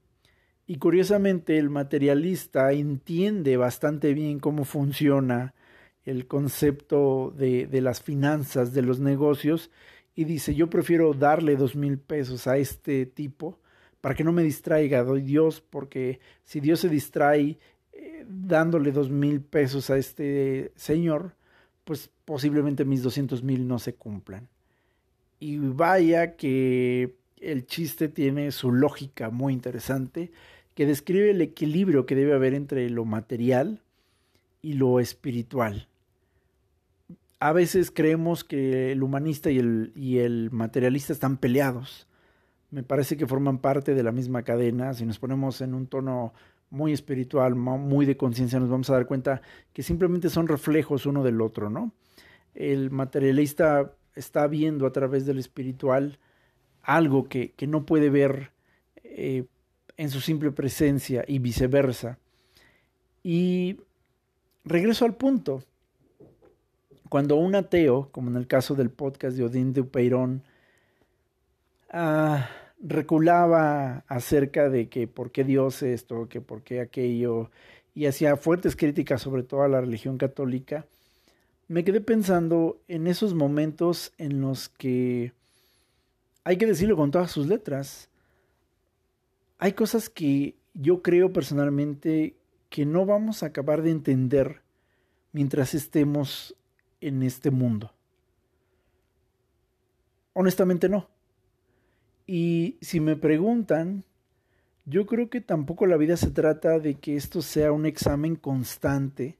[0.67, 5.55] Y curiosamente el materialista entiende bastante bien cómo funciona
[6.05, 9.71] el concepto de, de las finanzas, de los negocios,
[10.15, 13.59] y dice, yo prefiero darle dos mil pesos a este tipo
[14.01, 17.59] para que no me distraiga, doy Dios, porque si Dios se distrae
[18.29, 21.35] dándole dos mil pesos a este señor,
[21.85, 24.49] pues posiblemente mis doscientos mil no se cumplan.
[25.39, 30.33] Y vaya que el chiste tiene su lógica muy interesante,
[30.75, 33.81] que describe el equilibrio que debe haber entre lo material
[34.63, 35.89] y lo espiritual.
[37.39, 42.07] A veces creemos que el humanista y el, y el materialista están peleados.
[42.71, 44.95] Me parece que forman parte de la misma cadena.
[44.95, 46.33] Si nos ponemos en un tono
[46.71, 51.23] muy espiritual, muy de conciencia, nos vamos a dar cuenta que simplemente son reflejos uno
[51.23, 51.93] del otro, ¿no?
[52.55, 56.19] El materialista está viendo a través del espiritual
[56.83, 58.51] algo que, que no puede ver
[59.05, 59.45] eh,
[59.97, 62.19] en su simple presencia y viceversa.
[63.23, 63.81] Y
[64.65, 65.63] regreso al punto.
[67.09, 70.43] Cuando un ateo, como en el caso del podcast de Odín de Upeirón,
[71.91, 72.49] ah,
[72.83, 77.51] reculaba acerca de que por qué Dios esto, que por qué aquello,
[77.95, 80.87] y hacía fuertes críticas sobre toda la religión católica,
[81.69, 85.33] me quedé pensando en esos momentos en los que
[86.45, 88.09] hay que decirlo con todas sus letras.
[89.59, 92.37] Hay cosas que yo creo personalmente
[92.69, 94.61] que no vamos a acabar de entender
[95.33, 96.55] mientras estemos
[97.01, 97.93] en este mundo.
[100.35, 101.09] Honestamente no.
[102.27, 104.05] Y si me preguntan,
[104.85, 109.37] yo creo que tampoco la vida se trata de que esto sea un examen constante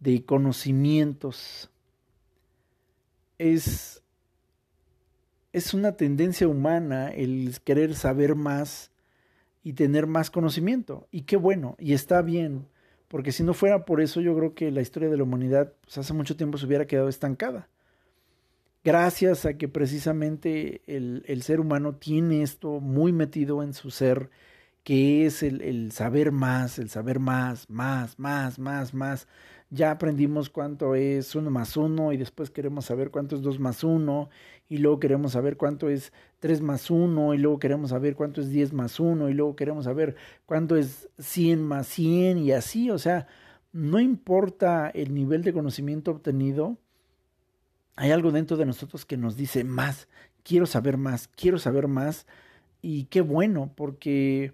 [0.00, 1.70] de conocimientos.
[3.38, 4.02] Es,
[5.52, 8.90] es una tendencia humana el querer saber más
[9.62, 11.08] y tener más conocimiento.
[11.10, 12.66] Y qué bueno, y está bien,
[13.08, 15.98] porque si no fuera por eso yo creo que la historia de la humanidad pues,
[15.98, 17.68] hace mucho tiempo se hubiera quedado estancada.
[18.84, 24.30] Gracias a que precisamente el, el ser humano tiene esto muy metido en su ser,
[24.84, 29.28] que es el, el, saber más, el saber más, más, más, más, más.
[29.70, 33.84] Ya aprendimos cuánto es uno más uno y después queremos saber cuánto es dos más
[33.84, 34.30] uno
[34.68, 38.48] y luego queremos saber cuánto es tres más uno y luego queremos saber cuánto es
[38.50, 42.98] diez más uno y luego queremos saber cuánto es cien más cien y así, o
[42.98, 43.26] sea,
[43.72, 46.78] no importa el nivel de conocimiento obtenido,
[47.98, 50.06] hay algo dentro de nosotros que nos dice más,
[50.44, 52.26] quiero saber más, quiero saber más
[52.80, 54.52] y qué bueno porque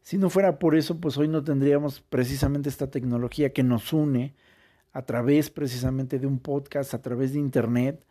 [0.00, 4.34] si no fuera por eso, pues hoy no tendríamos precisamente esta tecnología que nos une
[4.92, 8.02] a través precisamente de un podcast, a través de Internet.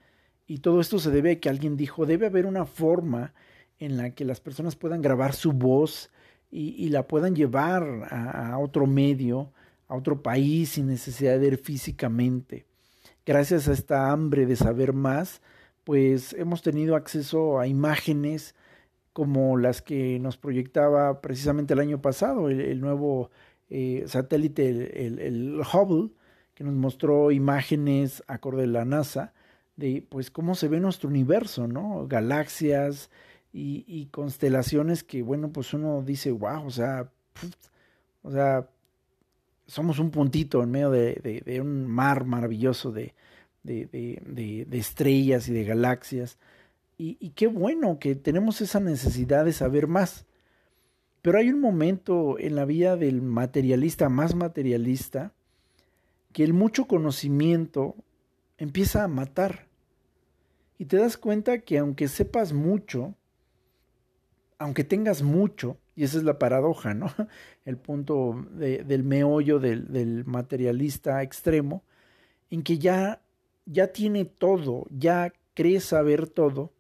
[0.45, 3.34] Y todo esto se debe a que alguien dijo, debe haber una forma
[3.80, 6.12] en la que las personas puedan grabar su voz
[6.52, 9.52] y, la puedan llevar a, otro medio,
[9.88, 12.67] a otro país sin necesidad de ir físicamente.
[13.25, 15.41] Gracias a esta hambre de saber más,
[15.83, 18.53] pues hemos tenido acceso a imágenes,
[19.13, 23.31] como las que nos proyectaba precisamente el año pasado, el, nuevo
[23.69, 26.11] eh, satélite, el, Hubble,
[26.53, 29.33] que nos mostró imágenes acorde de la NASA
[29.75, 32.07] de pues cómo se ve nuestro universo, ¿no?
[32.07, 33.09] Galaxias
[33.51, 37.09] y, y constelaciones que, bueno, pues uno dice, wow, o sea,
[38.21, 38.69] o sea,
[39.67, 43.13] somos un puntito en medio de, un mar maravilloso de,
[44.71, 46.38] estrellas y de galaxias.
[46.97, 50.25] Y, qué bueno que tenemos esa necesidad de saber más.
[51.21, 55.34] Pero hay un momento en la vida del materialista más materialista
[56.32, 57.95] que el mucho conocimiento
[58.58, 59.67] empieza a matar.
[60.78, 63.15] Y te das cuenta que aunque sepas mucho,
[64.60, 67.12] aunque tengas mucho, y esa es la paradoja, ¿no?
[67.65, 71.84] El punto del meollo del, del, materialista extremo,
[72.49, 73.21] en que ya,
[73.65, 76.73] ya tiene todo, ya cree saber todo,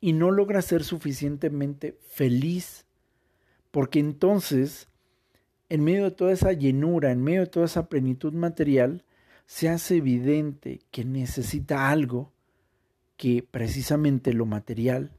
[0.00, 2.86] y no logra ser suficientemente feliz,
[3.70, 4.88] porque entonces,
[5.68, 9.04] en medio de toda esa llenura, en medio de toda esa plenitud material,
[9.46, 12.32] se hace evidente que necesita algo
[13.16, 15.10] que precisamente lo material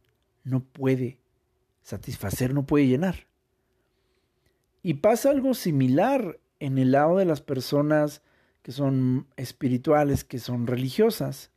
[0.43, 1.20] no puede
[1.81, 3.27] satisfacer, no puede llenar.
[4.83, 8.21] Y pasa algo similar en el lado de las personas
[8.61, 11.51] que son espirituales, que son religiosas.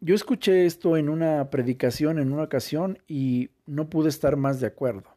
[0.00, 4.66] Yo escuché esto en una predicación en una ocasión y no pude estar más de
[4.66, 5.16] acuerdo.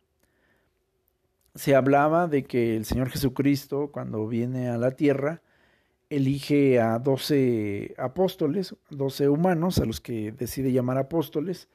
[1.56, 5.42] Se hablaba de que el Señor Jesucristo, cuando viene a la tierra,
[6.10, 11.68] elige a doce apóstoles, doce humanos, a los que decide llamar apóstoles,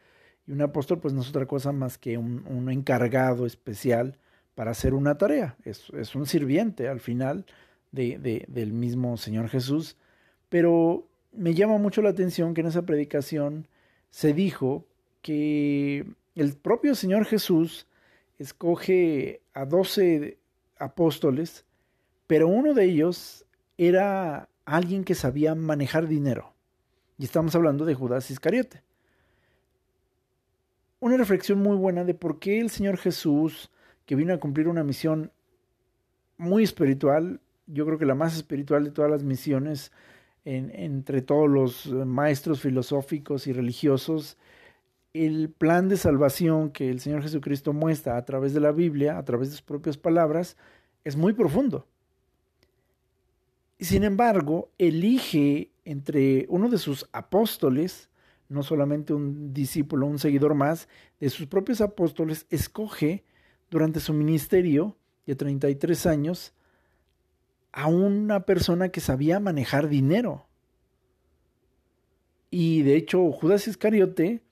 [0.49, 4.17] y un apóstol pues no es otra cosa más que un, encargado especial
[4.55, 7.45] para hacer una tarea, es, es un sirviente al final
[7.93, 9.97] de, de, del mismo Señor Jesús,
[10.49, 13.69] pero me llama mucho la atención que en esa predicación
[14.11, 14.87] se dijo
[15.21, 17.87] que el propio Señor Jesús
[18.39, 20.39] escoge a doce
[20.79, 21.67] apóstoles,
[22.27, 23.45] pero uno de ellos
[23.77, 26.55] era alguien que sabía manejar dinero.
[27.19, 28.83] Y estamos hablando de Judas Iscariote.
[31.01, 33.71] Una reflexión muy buena de por qué el Señor Jesús,
[34.07, 35.33] que vino a cumplir una misión
[36.37, 39.93] muy espiritual, yo creo que la más espiritual de todas las misiones,
[40.45, 44.39] entre todos los maestros filosóficos y religiosos
[45.15, 49.25] el plan de salvación que el Señor Jesucristo muestra a través de la Biblia, a
[49.25, 50.57] través de sus propias palabras,
[51.05, 51.87] es muy profundo.
[53.81, 58.11] Sin embargo, elige entre uno de sus apóstoles,
[58.49, 60.89] no solamente un discípulo, un seguidor más,
[61.21, 63.25] de sus propios apóstoles, escoge
[63.71, 66.55] durante su ministerio de 33 años
[67.73, 70.47] a una persona que sabía manejar dinero.
[72.51, 74.43] Y de hecho, Judas Iscariote,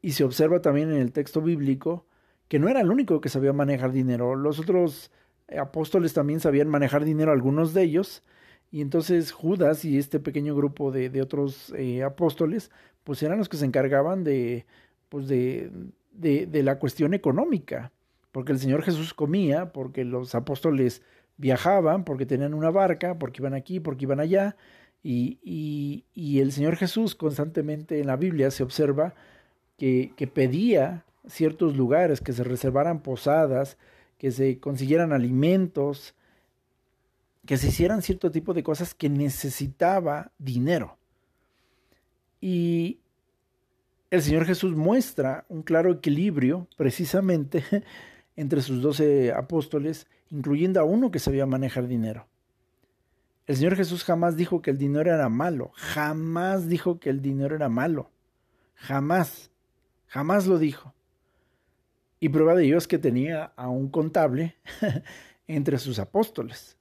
[0.00, 2.06] y se observa también en el texto bíblico,
[2.48, 4.34] que no era el único que sabía manejar dinero.
[4.34, 5.10] Los otros
[5.56, 8.22] apóstoles también sabían manejar dinero, algunos de ellos.
[8.70, 12.70] Y entonces Judas y este pequeño grupo de, de otros eh, apóstoles,
[13.04, 14.66] pues eran los que se encargaban de,
[15.08, 15.70] pues de,
[16.12, 17.92] de, de la cuestión económica.
[18.32, 21.02] Porque el Señor Jesús comía, porque los apóstoles
[21.36, 24.56] viajaban porque tenían una barca, porque iban aquí, porque iban allá,
[25.02, 29.14] y, y, y el Señor Jesús constantemente en la Biblia se observa
[29.78, 33.78] que, que, pedía ciertos lugares, que se reservaran posadas,
[34.18, 36.14] que se consiguieran alimentos,
[37.46, 40.98] que se hicieran cierto tipo de cosas que necesitaba dinero.
[42.40, 42.98] Y
[44.10, 47.64] el Señor Jesús muestra un claro equilibrio precisamente
[48.36, 52.26] entre sus doce apóstoles, incluyendo a uno que sabía manejar dinero.
[53.46, 57.54] El Señor Jesús jamás dijo que el dinero era malo, jamás dijo que el dinero
[57.54, 58.10] era malo,
[58.74, 59.52] jamás,
[60.08, 60.94] jamás lo dijo.
[62.18, 64.56] Y prueba de ello es que tenía a un contable
[65.46, 66.76] entre sus apóstoles.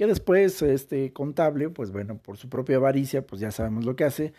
[0.00, 4.04] Que después este contable, pues bueno, por su propia avaricia, pues ya sabemos lo que
[4.04, 4.32] hace.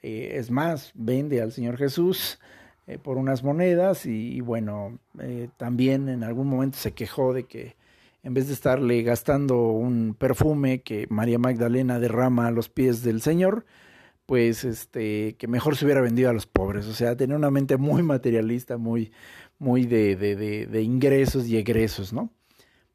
[0.00, 2.38] Eh, es más, vende al Señor Jesús
[2.86, 7.74] eh, por unas monedas y, bueno, eh, también en algún momento se quejó de que
[8.22, 13.20] en vez de estarle gastando un perfume que María Magdalena derrama a los pies del
[13.20, 13.66] Señor,
[14.24, 16.86] pues este, que mejor se hubiera vendido a los pobres.
[16.86, 19.10] O sea, tenía una mente muy materialista, muy,
[19.58, 22.30] muy de, de, de, ingresos y egresos, ¿no?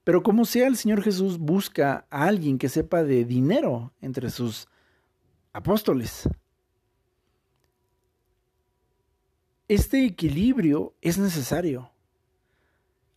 [0.03, 4.67] Pero como sea, el Señor Jesús busca a alguien que sepa de dinero entre sus
[5.53, 6.27] apóstoles.
[9.69, 11.91] Este equilibrio es necesario.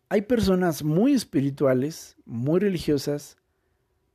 [0.08, 3.36] Hay personas muy espirituales, muy religiosas,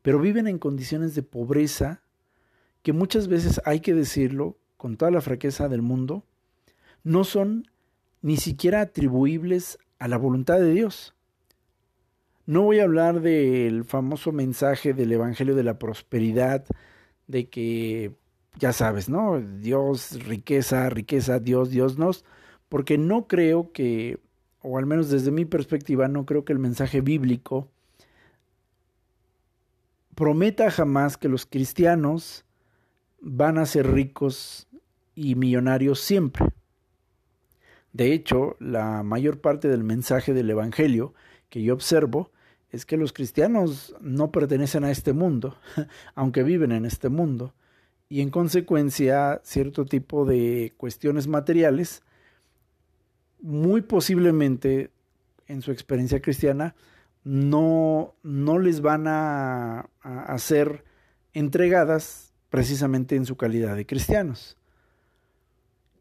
[0.02, 2.02] pero viven en condiciones de pobreza
[2.84, 6.26] que muchas veces hay que decirlo con toda la fraqueza del mundo,
[7.04, 7.68] no son
[8.22, 11.14] ni siquiera atribuibles a la voluntad de Dios.
[12.52, 16.66] No voy a hablar del famoso mensaje del Evangelio de la Prosperidad,
[17.28, 18.12] de que,
[18.60, 19.40] ya sabes, ¿no?
[19.40, 22.26] Dios, riqueza, riqueza, Dios, Dios nos,
[22.68, 24.20] porque no creo que,
[24.62, 27.72] o al menos desde mi perspectiva, no creo que el mensaje bíblico
[30.14, 32.44] prometa jamás que los cristianos
[33.22, 34.68] van a ser ricos
[35.16, 36.48] y millonarios siempre.
[37.94, 41.14] De hecho, la mayor parte del mensaje del Evangelio
[41.48, 42.30] que yo observo
[42.72, 45.58] es que los cristianos no pertenecen a este mundo,
[46.16, 47.54] aunque viven en este mundo,
[48.10, 52.04] y en consecuencia cierto tipo de cuestiones materiales,
[53.42, 54.92] muy posiblemente
[55.48, 56.76] en su experiencia cristiana,
[57.24, 59.90] no, no les van a,
[60.38, 60.84] ser
[61.34, 64.58] entregadas precisamente en su calidad de cristianos.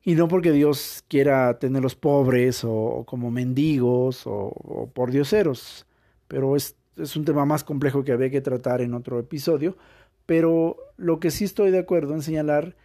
[0.02, 5.86] Y no porque Dios quiera tenerlos pobres o, como mendigos o, por dioseros,
[6.30, 9.76] pero es, es un tema más complejo que había que tratar en otro episodio.
[10.24, 12.76] Pero lo que sí estoy de acuerdo en señalar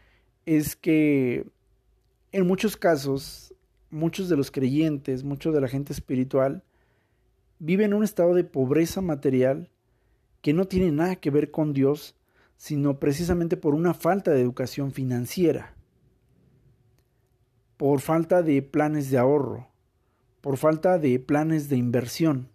[0.47, 1.45] es que
[2.31, 3.53] en muchos casos,
[3.91, 6.63] muchos de los creyentes, muchos de la gente espiritual,
[7.59, 9.69] viven en un estado de pobreza material
[10.41, 12.15] que no tiene nada que ver con Dios,
[12.57, 15.75] sino precisamente por una falta de educación financiera
[17.77, 19.67] por falta de planes de ahorro,
[20.41, 22.49] por falta de planes de inversión.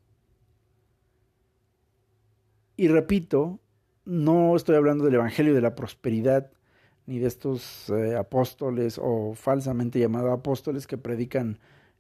[2.81, 3.61] Y repito,
[4.07, 6.51] no estoy hablando del Evangelio de la Prosperidad,
[7.05, 11.59] ni de estos eh, apóstoles o falsamente llamados apóstoles que predican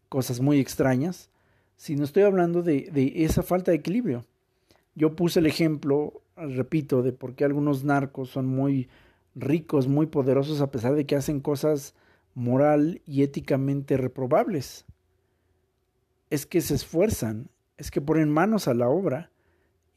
[0.08, 1.28] cosas muy extrañas,
[1.76, 4.24] sino estoy hablando de, de esa falta de equilibrio.
[4.94, 8.88] Yo puse el ejemplo, repito, de por qué algunos narcos son muy
[9.34, 11.94] ricos, muy poderosos, a pesar de que hacen cosas
[12.34, 14.86] moral y éticamente reprobables.
[16.30, 19.30] Es que se esfuerzan, es que ponen manos a la obra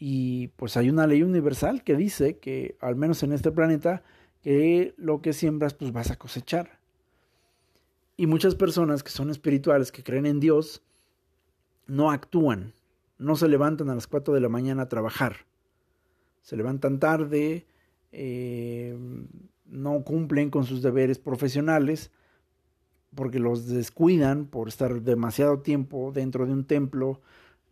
[0.05, 4.03] y pues hay una ley universal que dice que al menos en este planeta
[4.41, 6.77] que lo que siembras pues vas a cosechar.
[8.17, 10.81] Y muchas personas que son espirituales, que creen en Dios,
[11.87, 12.73] no actúan,
[13.17, 15.45] no se levantan a las 4 de la mañana a trabajar.
[16.41, 17.65] Se levantan tarde,
[18.11, 18.97] eh,
[19.67, 22.11] no cumplen con sus deberes profesionales
[23.15, 27.21] porque los descuidan por estar demasiado tiempo dentro de un templo,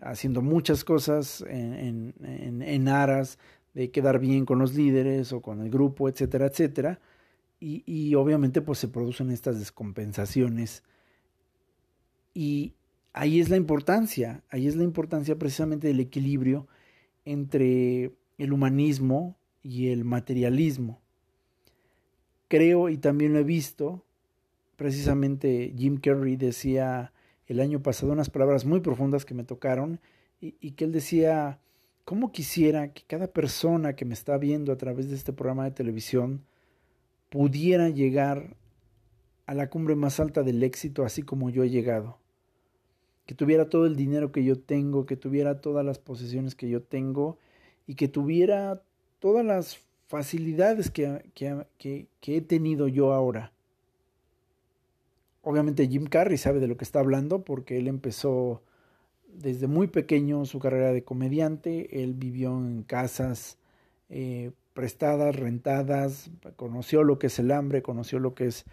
[0.01, 3.37] haciendo muchas cosas en, aras
[3.73, 6.99] de quedar bien con los líderes o con el grupo, etcétera, etcétera.
[7.59, 10.83] Y, y, obviamente pues se producen estas descompensaciones.
[12.33, 12.73] Y
[13.13, 16.67] ahí es la importancia, ahí es la importancia precisamente del equilibrio
[17.23, 20.99] entre el humanismo y el materialismo.
[22.47, 24.03] Creo y también lo he visto
[24.81, 27.13] precisamente Jim Carrey decía
[27.47, 29.99] el año pasado unas palabras muy profundas que me tocaron
[30.39, 31.59] y, que él decía,
[32.03, 35.71] ¿cómo quisiera que cada persona que me está viendo a través de este programa de
[35.71, 36.43] televisión
[37.29, 38.55] pudiera llegar
[39.45, 42.17] a la cumbre más alta del éxito así como yo he llegado?
[43.27, 46.81] Que tuviera todo el dinero que yo tengo, que tuviera todas las posesiones que yo
[46.81, 47.37] tengo
[47.85, 48.81] y que tuviera
[49.19, 51.21] todas las facilidades que,
[52.25, 53.53] he tenido yo ahora
[55.41, 58.61] Obviamente Jim Carrey sabe de lo que está hablando porque él empezó
[59.27, 63.57] desde muy pequeño su carrera de comediante, él vivió en casas
[64.09, 68.65] eh, prestadas, rentadas, conoció lo que es el hambre, conoció lo que es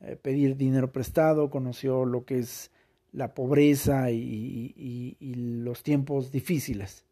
[0.00, 2.70] eh, pedir dinero prestado, conoció lo que es
[3.12, 7.04] la pobreza y, los tiempos difíciles.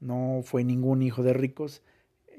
[0.00, 1.82] No fue ningún hijo de ricos.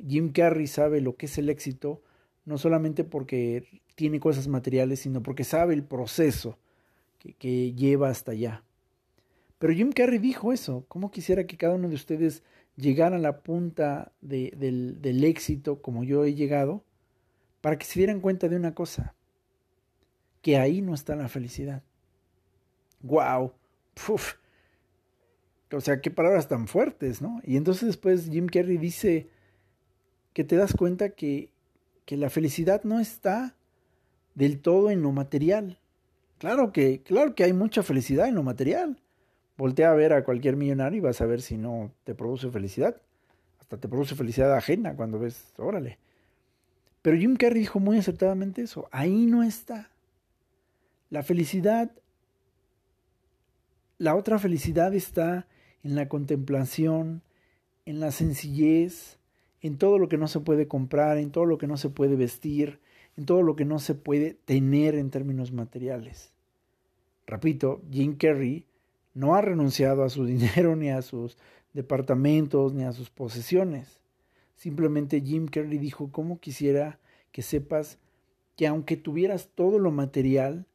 [0.08, 2.02] Jim Carrey sabe lo que es el éxito,
[2.46, 6.58] no solamente porque tiene cosas materiales, sino porque sabe el proceso
[7.40, 8.64] que, lleva hasta allá.
[9.58, 10.86] Pero Jim Carrey dijo eso.
[10.88, 12.44] ¿Cómo quisiera que cada uno de ustedes
[12.76, 16.84] llegara a la punta del, del éxito como yo he llegado?
[17.62, 19.16] Para que se dieran cuenta de una cosa.
[20.42, 21.84] Que ahí no está la felicidad.
[23.02, 23.54] ¡Wow!
[25.72, 27.42] O sea, qué palabras tan fuertes, ¿no?
[27.44, 29.30] Y entonces después Jim Carrey dice
[30.34, 31.50] que te das cuenta que,
[32.06, 33.56] que la felicidad no está
[34.36, 35.80] del todo en lo material.
[36.38, 39.02] Claro que, claro que hay mucha felicidad en lo material.
[39.58, 43.02] Voltea a ver a cualquier millonario y vas a ver si no te produce felicidad.
[43.60, 45.98] Hasta te produce felicidad ajena cuando ves, órale.
[47.02, 48.88] Pero Jim Carrey dijo muy acertadamente eso.
[48.92, 49.92] Ahí no está.
[51.10, 51.92] La felicidad,
[53.98, 55.48] la otra felicidad está
[55.84, 57.22] en la contemplación,
[57.86, 59.20] en la sencillez,
[59.68, 62.16] en todo lo que no se puede comprar, en todo lo que no se puede
[62.16, 62.80] vestir,
[63.18, 66.32] en todo lo que no se puede tener en términos materiales.
[67.26, 68.66] Repito, Jim Carrey
[69.14, 71.38] no ha renunciado a su dinero, ni a sus
[71.74, 74.00] departamentos, ni a sus posesiones.
[74.56, 77.00] Simplemente Jim Carrey dijo, ¿cómo quisiera
[77.32, 77.98] que sepas
[78.56, 80.66] que aunque tuvieras todo lo material,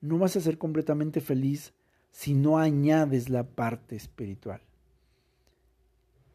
[0.00, 1.74] no vas a ser completamente feliz
[2.10, 4.60] si no añades la parte espiritual.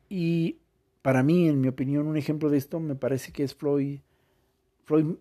[0.10, 0.58] Y
[1.02, 4.00] para mí, en mi opinión, un ejemplo de esto me parece que es Floyd,
[4.86, 5.16] Floyd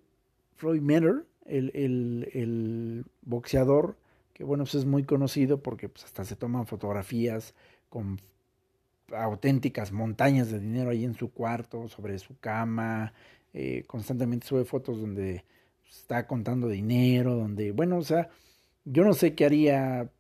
[1.47, 3.97] el, boxeador,
[4.35, 7.55] que bueno, pues es muy conocido porque pues hasta se toman fotografías
[7.89, 8.21] con
[9.13, 13.13] auténticas montañas de dinero ahí en su cuarto, sobre su cama,
[13.53, 15.45] eh, constantemente sube fotos donde
[15.89, 18.29] está contando dinero, donde, bueno, o sea,
[18.85, 20.11] yo no sé qué haría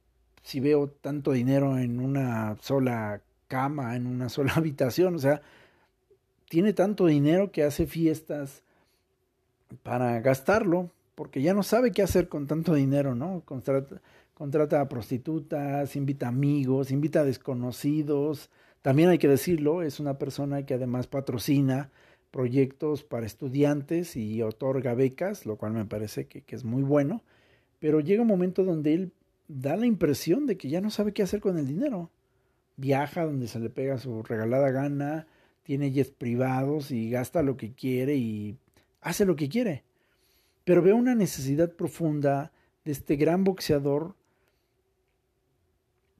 [0.42, 5.42] si veo tanto dinero en una sola cama, en una sola habitación, o sea,
[6.48, 8.62] tiene tanto dinero que hace fiestas
[9.82, 13.42] para gastarlo, porque ya no sabe qué hacer con tanto dinero, ¿no?
[13.44, 18.48] Contrata, a prostitutas, invita amigos, invita a desconocidos.
[18.80, 21.90] También hay que decirlo, es una persona que además patrocina
[22.30, 27.22] proyectos para estudiantes y otorga becas, lo cual me parece que, que es muy bueno.
[27.80, 29.12] Pero llega un momento donde él
[29.46, 32.11] da la impresión de que ya no sabe qué hacer con el dinero.
[32.77, 35.27] Viaja donde se le pega su regalada gana,
[35.62, 38.57] tiene jets privados y gasta lo que quiere y
[39.01, 39.85] hace lo que quiere.
[40.64, 42.53] Pero veo una necesidad profunda
[42.85, 44.14] de este gran boxeador.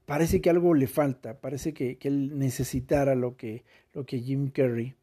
[0.05, 4.95] Parece que algo le falta, parece que, él necesitara lo que, lo que Jim Carrey.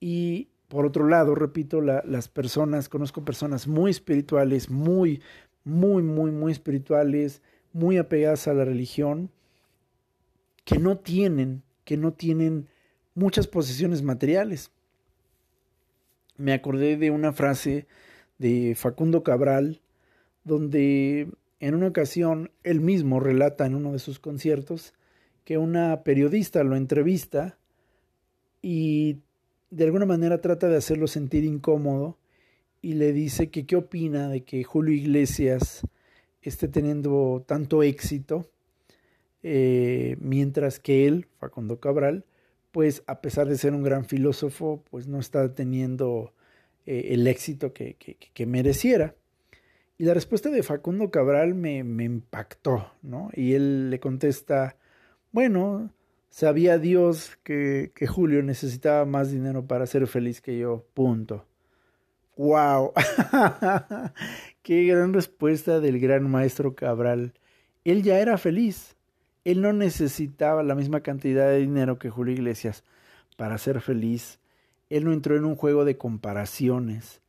[0.00, 5.22] Y por otro lado, repito, las personas, conozco personas muy espirituales, muy,
[5.62, 9.30] muy, muy, muy espirituales, muy apegadas a la religión,
[10.64, 12.68] que no tienen, que no tienen
[13.14, 14.70] muchas posesiones materiales.
[16.36, 17.86] Me acordé de una frase
[18.38, 19.80] de Facundo Cabral,
[20.42, 21.28] donde
[21.60, 24.94] en una ocasión él mismo relata en uno de sus conciertos
[25.44, 27.58] que una periodista lo entrevista
[28.62, 29.18] y
[29.70, 32.18] de alguna manera trata de hacerlo sentir incómodo
[32.80, 35.86] y le dice que qué opina de que Julio Iglesias
[36.42, 38.50] esté teniendo tanto éxito,
[39.46, 42.24] eh, mientras que él, Facundo Cabral,
[42.72, 46.32] pues a pesar de ser un gran filósofo, pues no está teniendo
[46.86, 47.96] eh, el éxito que,
[48.46, 49.14] mereciera.
[49.98, 53.28] Y la respuesta de Facundo Cabral me, impactó, ¿no?
[53.34, 54.78] Y él le contesta,
[55.30, 55.92] bueno,
[56.30, 61.46] sabía Dios que, que Julio necesitaba más dinero para ser feliz que yo, punto.
[62.38, 62.94] ¡Wow!
[64.62, 67.34] ¡Qué gran respuesta del gran maestro Cabral!
[67.84, 68.93] Él ya era feliz.
[69.44, 72.82] Él no necesitaba la misma cantidad de dinero que Julio Iglesias
[73.36, 74.38] para ser feliz.
[74.88, 77.20] Él no entró en un juego de comparaciones.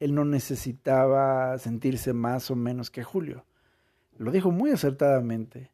[0.00, 3.44] Él no necesitaba sentirse más o menos que Julio.
[4.18, 5.70] Lo dijo muy acertadamente.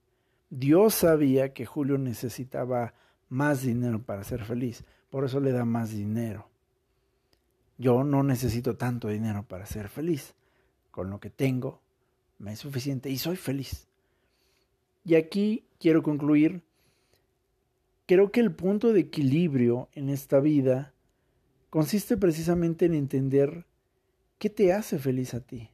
[0.51, 2.95] Dios sabía que Julio necesitaba
[3.29, 4.85] más dinero para ser feliz.
[5.11, 6.49] Por eso le da más dinero.
[7.77, 10.35] Yo no necesito tanto dinero para ser feliz.
[10.91, 11.81] Con lo que tengo
[12.39, 13.89] me es suficiente y soy feliz.
[15.05, 16.63] Y aquí quiero concluir,
[18.07, 20.95] creo que el punto de equilibrio en esta vida
[21.71, 23.67] consiste precisamente en entender
[24.39, 25.71] qué te hace feliz a ti.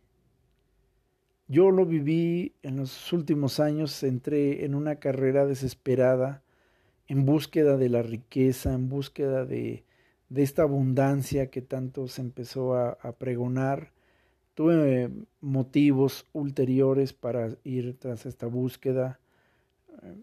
[1.47, 6.43] Yo lo viví en los últimos años, entré en una carrera desesperada
[7.07, 9.85] en búsqueda de la riqueza, en búsqueda de,
[10.35, 13.93] esta abundancia que tanto se empezó a, a pregonar
[14.55, 19.21] tuve motivos ulteriores para ir tras esta búsqueda,
[20.03, 20.15] eh,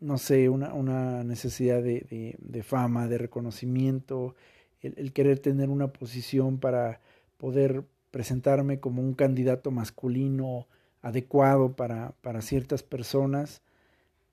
[0.00, 4.34] no sé, una, una necesidad de, de, fama, de reconocimiento,
[4.80, 7.00] el, el, querer tener una posición para
[7.38, 10.66] poder presentarme como un candidato masculino
[11.02, 13.62] adecuado para, para ciertas personas.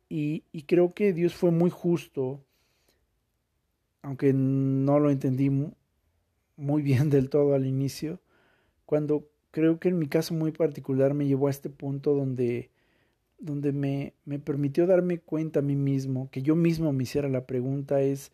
[0.10, 2.44] Y, y creo que Dios fue muy justo,
[4.02, 5.52] aunque no lo entendí
[6.58, 8.20] muy bien del todo al inicio,
[8.86, 12.70] cuando creo que en mi caso muy particular me llevó a este punto donde,
[13.40, 17.46] donde me, me permitió darme cuenta a mí mismo, que yo mismo me hiciera la
[17.46, 18.32] pregunta es,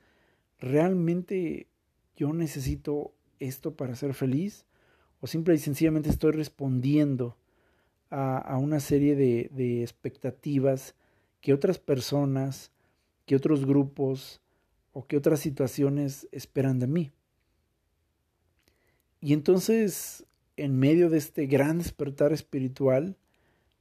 [0.59, 1.67] ¿realmente
[2.15, 4.65] yo necesito esto para ser feliz?
[5.21, 7.37] ¿O simple y sencillamente estoy respondiendo
[8.09, 10.95] a, a una serie de, de expectativas
[11.41, 12.71] que otras personas,
[13.25, 14.41] que otros grupos
[14.93, 17.11] o que otras situaciones esperan de mí?
[19.21, 20.25] Y entonces
[20.57, 23.17] en medio de este gran despertar espiritual,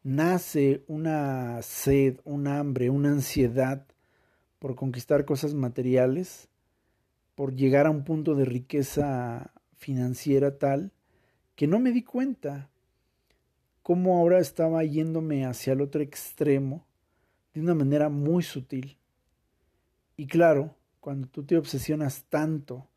[0.03, 3.87] nace una sed, un hambre, una ansiedad
[4.59, 6.49] por conquistar cosas materiales,
[7.35, 10.93] por llegar a un punto de riqueza financiera tal
[11.55, 12.71] que no me di cuenta
[13.83, 16.87] cómo ahora estaba yéndome hacia el otro extremo
[17.53, 18.99] de una manera muy sutil.
[20.17, 22.89] Y claro, cuando tú te obsesionas tanto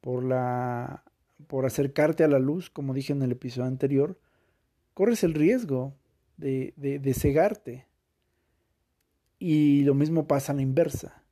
[0.00, 1.04] por la
[1.46, 4.18] por acercarte a la luz, como dije en el episodio anterior,
[4.94, 5.94] corres el riesgo
[6.36, 7.86] de, de, cegarte.
[9.38, 11.22] Y lo mismo pasa a la inversa.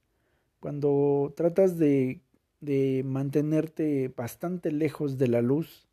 [0.61, 2.21] Cuando tratas de,
[2.61, 5.89] de mantenerte bastante lejos de la luz,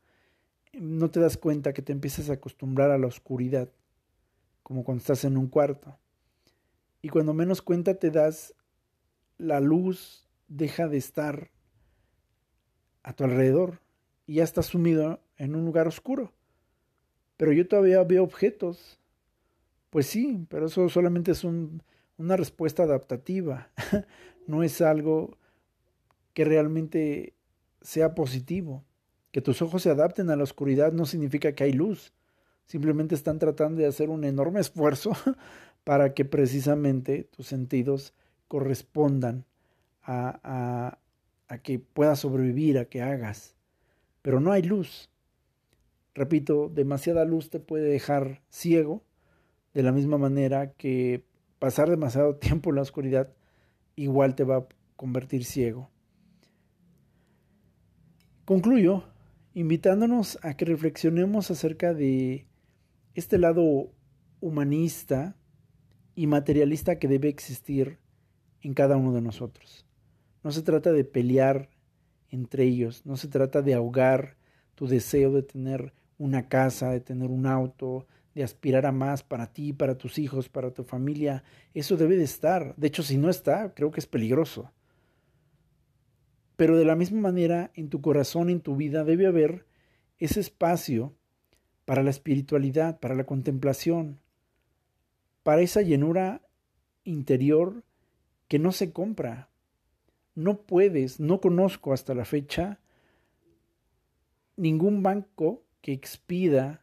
[0.73, 3.69] no te das cuenta que te empiezas a acostumbrar a la oscuridad,
[4.63, 5.97] como cuando estás en un cuarto.
[7.01, 8.53] Y cuando menos cuenta te das,
[9.37, 11.49] la luz deja de estar
[13.03, 13.79] a tu alrededor
[14.29, 16.31] y ya estás sumido en un lugar oscuro.
[17.35, 18.99] Pero yo todavía veo objetos.
[19.89, 21.81] Pues sí, pero eso solamente es un,
[22.15, 23.71] una respuesta adaptativa.
[24.45, 25.39] no es algo
[26.35, 27.33] que realmente
[27.81, 28.85] sea positivo.
[29.31, 32.13] Que tus ojos se adapten a la oscuridad no significa que hay luz.
[32.67, 35.13] Simplemente están tratando de hacer un enorme esfuerzo
[35.83, 38.13] para que precisamente tus sentidos
[38.47, 39.45] correspondan
[40.03, 40.99] a, a,
[41.47, 43.55] a que puedas sobrevivir, a que hagas
[44.21, 45.09] pero no hay luz.
[46.13, 49.03] Repito, demasiada luz te puede dejar ciego,
[49.73, 51.23] de la misma manera que
[51.59, 53.33] pasar demasiado tiempo en la oscuridad
[53.95, 55.89] igual te va a convertir ciego.
[58.45, 59.03] Concluyo
[59.53, 62.47] invitándonos a que reflexionemos acerca de
[63.13, 63.91] este lado
[64.39, 65.35] humanista
[66.15, 67.99] y materialista que debe existir
[68.61, 69.85] en cada uno de nosotros.
[70.43, 71.69] No se trata de pelear
[72.29, 73.05] entre ellos.
[73.05, 74.37] No se trata de ahogar
[74.75, 79.51] tu deseo de tener una casa, de tener un auto, de aspirar a más para
[79.51, 81.43] ti, para tus hijos, para tu familia.
[81.73, 82.75] Eso debe de estar.
[82.77, 84.71] De hecho, si no está, creo que es peligroso.
[86.55, 89.65] Pero de la misma manera, en tu corazón, en tu vida, debe haber
[90.17, 91.15] ese espacio
[91.85, 94.19] para la espiritualidad, para la contemplación,
[95.43, 96.41] para esa llenura
[97.03, 97.83] interior
[98.47, 99.48] que no se compra,
[100.39, 102.79] no puedes, no conozco hasta la fecha
[104.55, 106.81] ningún banco que expida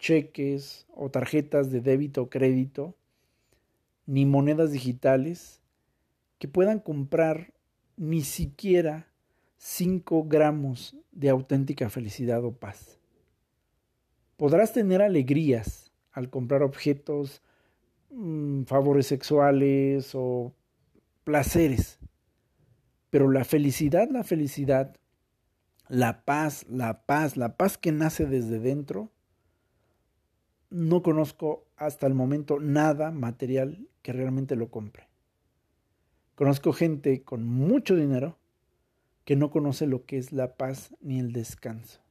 [0.00, 2.96] cheques o tarjetas de débito o crédito,
[4.06, 5.60] ni monedas digitales
[6.38, 7.52] que puedan comprar
[7.96, 9.06] ni siquiera
[9.58, 12.98] 5 gramos de auténtica felicidad o paz.
[14.36, 17.40] Podrás tener alegrías al comprar objetos,
[18.10, 20.52] mm, favores sexuales o
[21.22, 22.00] placeres,
[23.16, 24.94] pero la felicidad, la felicidad,
[25.88, 29.10] la paz, la paz, la paz que nace desde dentro,
[30.68, 35.08] no conozco hasta el momento nada material que realmente lo compre.
[36.34, 38.36] Conozco gente con mucho dinero
[39.24, 42.02] que no conoce lo que es la paz ni el descanso.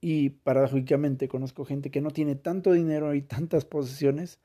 [0.00, 4.38] Y paradójicamente conozco gente que no tiene tanto dinero y tantas posesiones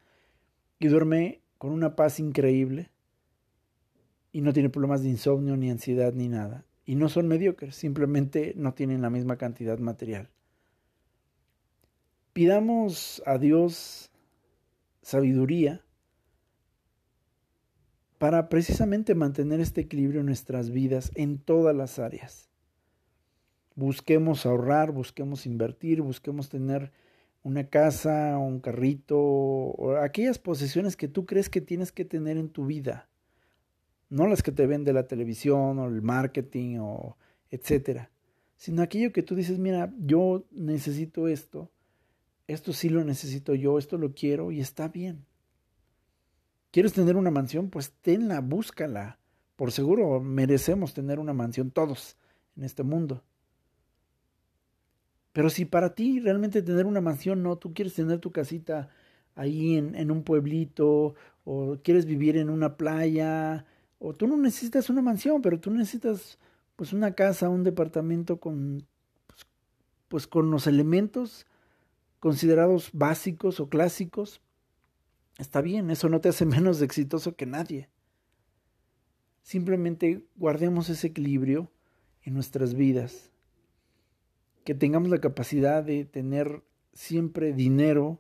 [0.79, 2.92] y duerme con una paz increíble
[4.33, 6.65] y no tiene problemas de insomnio, ni ansiedad, ni nada.
[6.85, 10.29] Y no son mediocres, simplemente no tienen la misma cantidad material.
[12.33, 14.11] Pidamos a Dios
[15.03, 15.85] sabiduría
[18.17, 22.49] para precisamente mantener este equilibrio en nuestras vidas en todas las áreas.
[23.75, 26.91] Busquemos ahorrar, busquemos invertir, busquemos tener
[27.43, 32.49] una casa, un carrito, o aquellas posesiones que tú crees que tienes que tener en
[32.49, 33.09] tu vida
[34.13, 37.17] no las que te vende la televisión o el marketing o
[37.49, 38.11] etcétera,
[38.55, 41.71] sino aquello que tú dices, mira, yo necesito esto,
[42.47, 45.25] esto sí lo necesito yo, esto lo quiero y está bien.
[46.69, 47.71] ¿Quieres tener una mansión?
[47.71, 49.17] Pues tenla, búscala.
[49.55, 52.15] Por seguro merecemos tener una mansión todos
[52.55, 53.23] en este mundo.
[55.31, 58.89] Pero si para ti realmente tener una mansión no, tú quieres tener tu casita
[59.33, 63.65] ahí en, en un pueblito o quieres vivir en una playa
[64.05, 66.37] o tú no necesitas una mansión, pero tú necesitas
[66.75, 68.85] pues una casa, un departamento con
[69.27, 69.47] pues,
[70.09, 71.47] pues con los elementos
[72.19, 74.41] considerados básicos o clásicos.
[75.37, 77.87] Está bien, eso no te hace menos exitoso que nadie.
[79.41, 81.71] Simplemente guardemos ese equilibrio
[82.23, 83.31] en nuestras vidas.
[84.65, 88.19] Que tengamos la capacidad de tener siempre dinero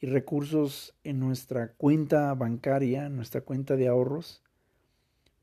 [0.00, 4.41] y recursos en nuestra cuenta bancaria, en nuestra cuenta de ahorros,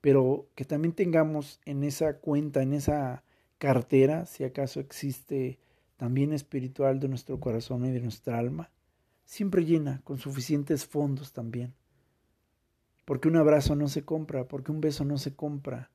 [0.02, 3.24] pero que también tengamos en esa cuenta, en esa
[3.58, 5.60] cartera, si acaso existe
[5.98, 8.72] también espiritual de nuestro corazón y de nuestra alma,
[9.26, 11.76] siempre llena, con suficientes fondos también.
[13.06, 15.92] Porque un abrazo no se compra, porque un beso no se compra,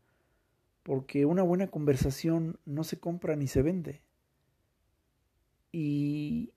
[0.82, 4.02] porque una buena conversación no se compra ni se vende.
[5.72, 6.52] Y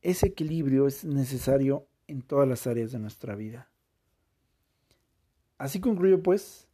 [0.00, 3.68] ese equilibrio es necesario en todas las áreas de nuestra vida.
[5.58, 6.68] Así concluyo pues,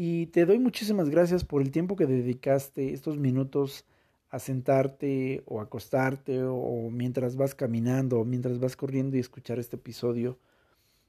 [0.00, 3.84] y te doy muchísimas gracias por el tiempo que dedicaste estos minutos
[4.30, 9.74] a sentarte o acostarte o mientras vas caminando o mientras vas corriendo y escuchar este
[9.74, 10.38] episodio.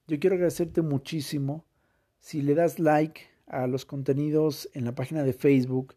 [0.07, 1.65] Yo quiero agradecerte muchísimo
[2.19, 5.93] si le das like a los contenidos en la página de Facebook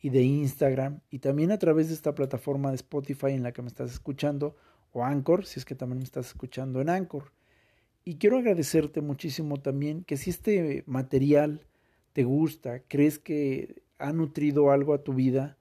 [0.00, 3.62] y de Instagram y también a través de esta plataforma de Spotify en la que
[3.62, 4.54] me estás escuchando
[4.92, 7.32] o Anchor, si es que también me estás escuchando en Anchor.
[8.04, 11.66] Y quiero agradecerte muchísimo también que si este material
[12.16, 15.58] te gusta, crees que ha nutrido algo a tu vida,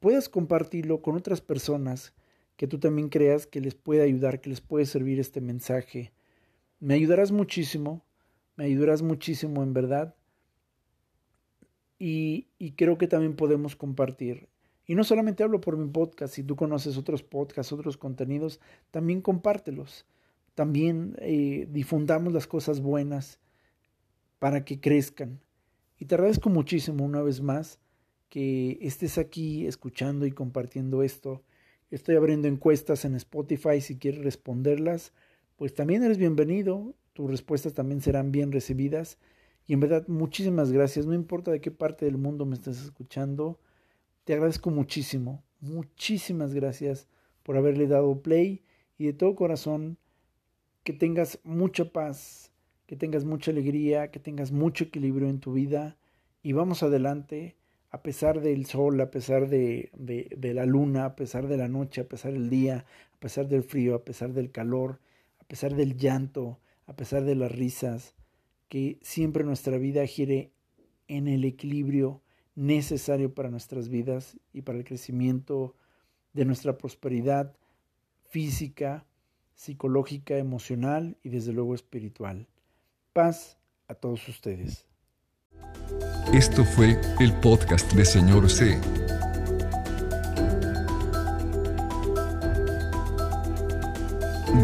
[0.00, 2.12] puedas compartirlo con otras personas
[2.56, 6.12] que tú también creas que les puede ayudar, que les puede servir este mensaje.
[6.80, 8.04] Me ayudarás muchísimo,
[8.56, 10.16] me ayudarás muchísimo en verdad.
[12.00, 14.48] Y, y creo que también podemos compartir
[14.88, 18.58] y no solamente hablo por mi podcast, si tú conoces otros podcasts, otros contenidos,
[18.90, 20.04] también compártelos.
[20.56, 23.38] También eh, difundamos las cosas buenas
[24.44, 25.40] para que crezcan.
[25.98, 27.80] Y te agradezco muchísimo una vez más
[28.28, 31.42] que estés aquí escuchando y compartiendo esto.
[31.90, 35.14] Estoy abriendo encuestas en Spotify si quieres responderlas.
[35.56, 36.94] Pues también eres bienvenido.
[37.14, 39.16] Tus respuestas también serán bien recibidas.
[39.66, 41.06] Y en verdad, muchísimas gracias.
[41.06, 43.58] No importa de qué parte del mundo me estés escuchando.
[44.24, 47.08] Te agradezco muchísimo, muchísimas gracias
[47.44, 48.62] por haberle dado play
[48.98, 49.96] y de todo corazón
[50.82, 52.52] que tengas mucha paz,
[52.86, 55.96] que tengas mucha alegría, que tengas mucho equilibrio en tu vida
[56.42, 57.56] y vamos adelante
[57.90, 62.00] a pesar del sol, a pesar de, de, la luna, a pesar de la noche,
[62.00, 64.98] a pesar del día, a pesar del frío, a pesar del calor,
[65.38, 68.16] a pesar del llanto, a pesar de las risas,
[68.68, 70.50] que siempre nuestra vida gire
[71.06, 72.20] en el equilibrio
[72.56, 75.76] necesario para nuestras vidas y para el crecimiento
[76.32, 77.56] de nuestra prosperidad
[78.28, 79.06] física,
[79.54, 82.48] psicológica, emocional y desde luego espiritual.
[83.14, 83.56] Paz
[83.86, 84.84] a todos ustedes.
[86.32, 88.80] Esto fue el podcast de Señor C.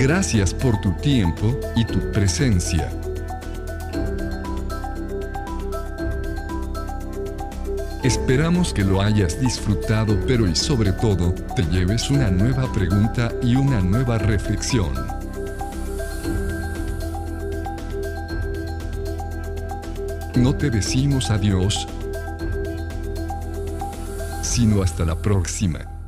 [0.00, 2.90] Gracias por tu tiempo y tu presencia.
[8.02, 13.54] Esperamos que lo hayas disfrutado, pero y sobre todo, te lleves una nueva pregunta y
[13.54, 15.19] una nueva reflexión.
[20.40, 21.86] No te decimos adiós,
[24.42, 25.99] sino hasta la próxima.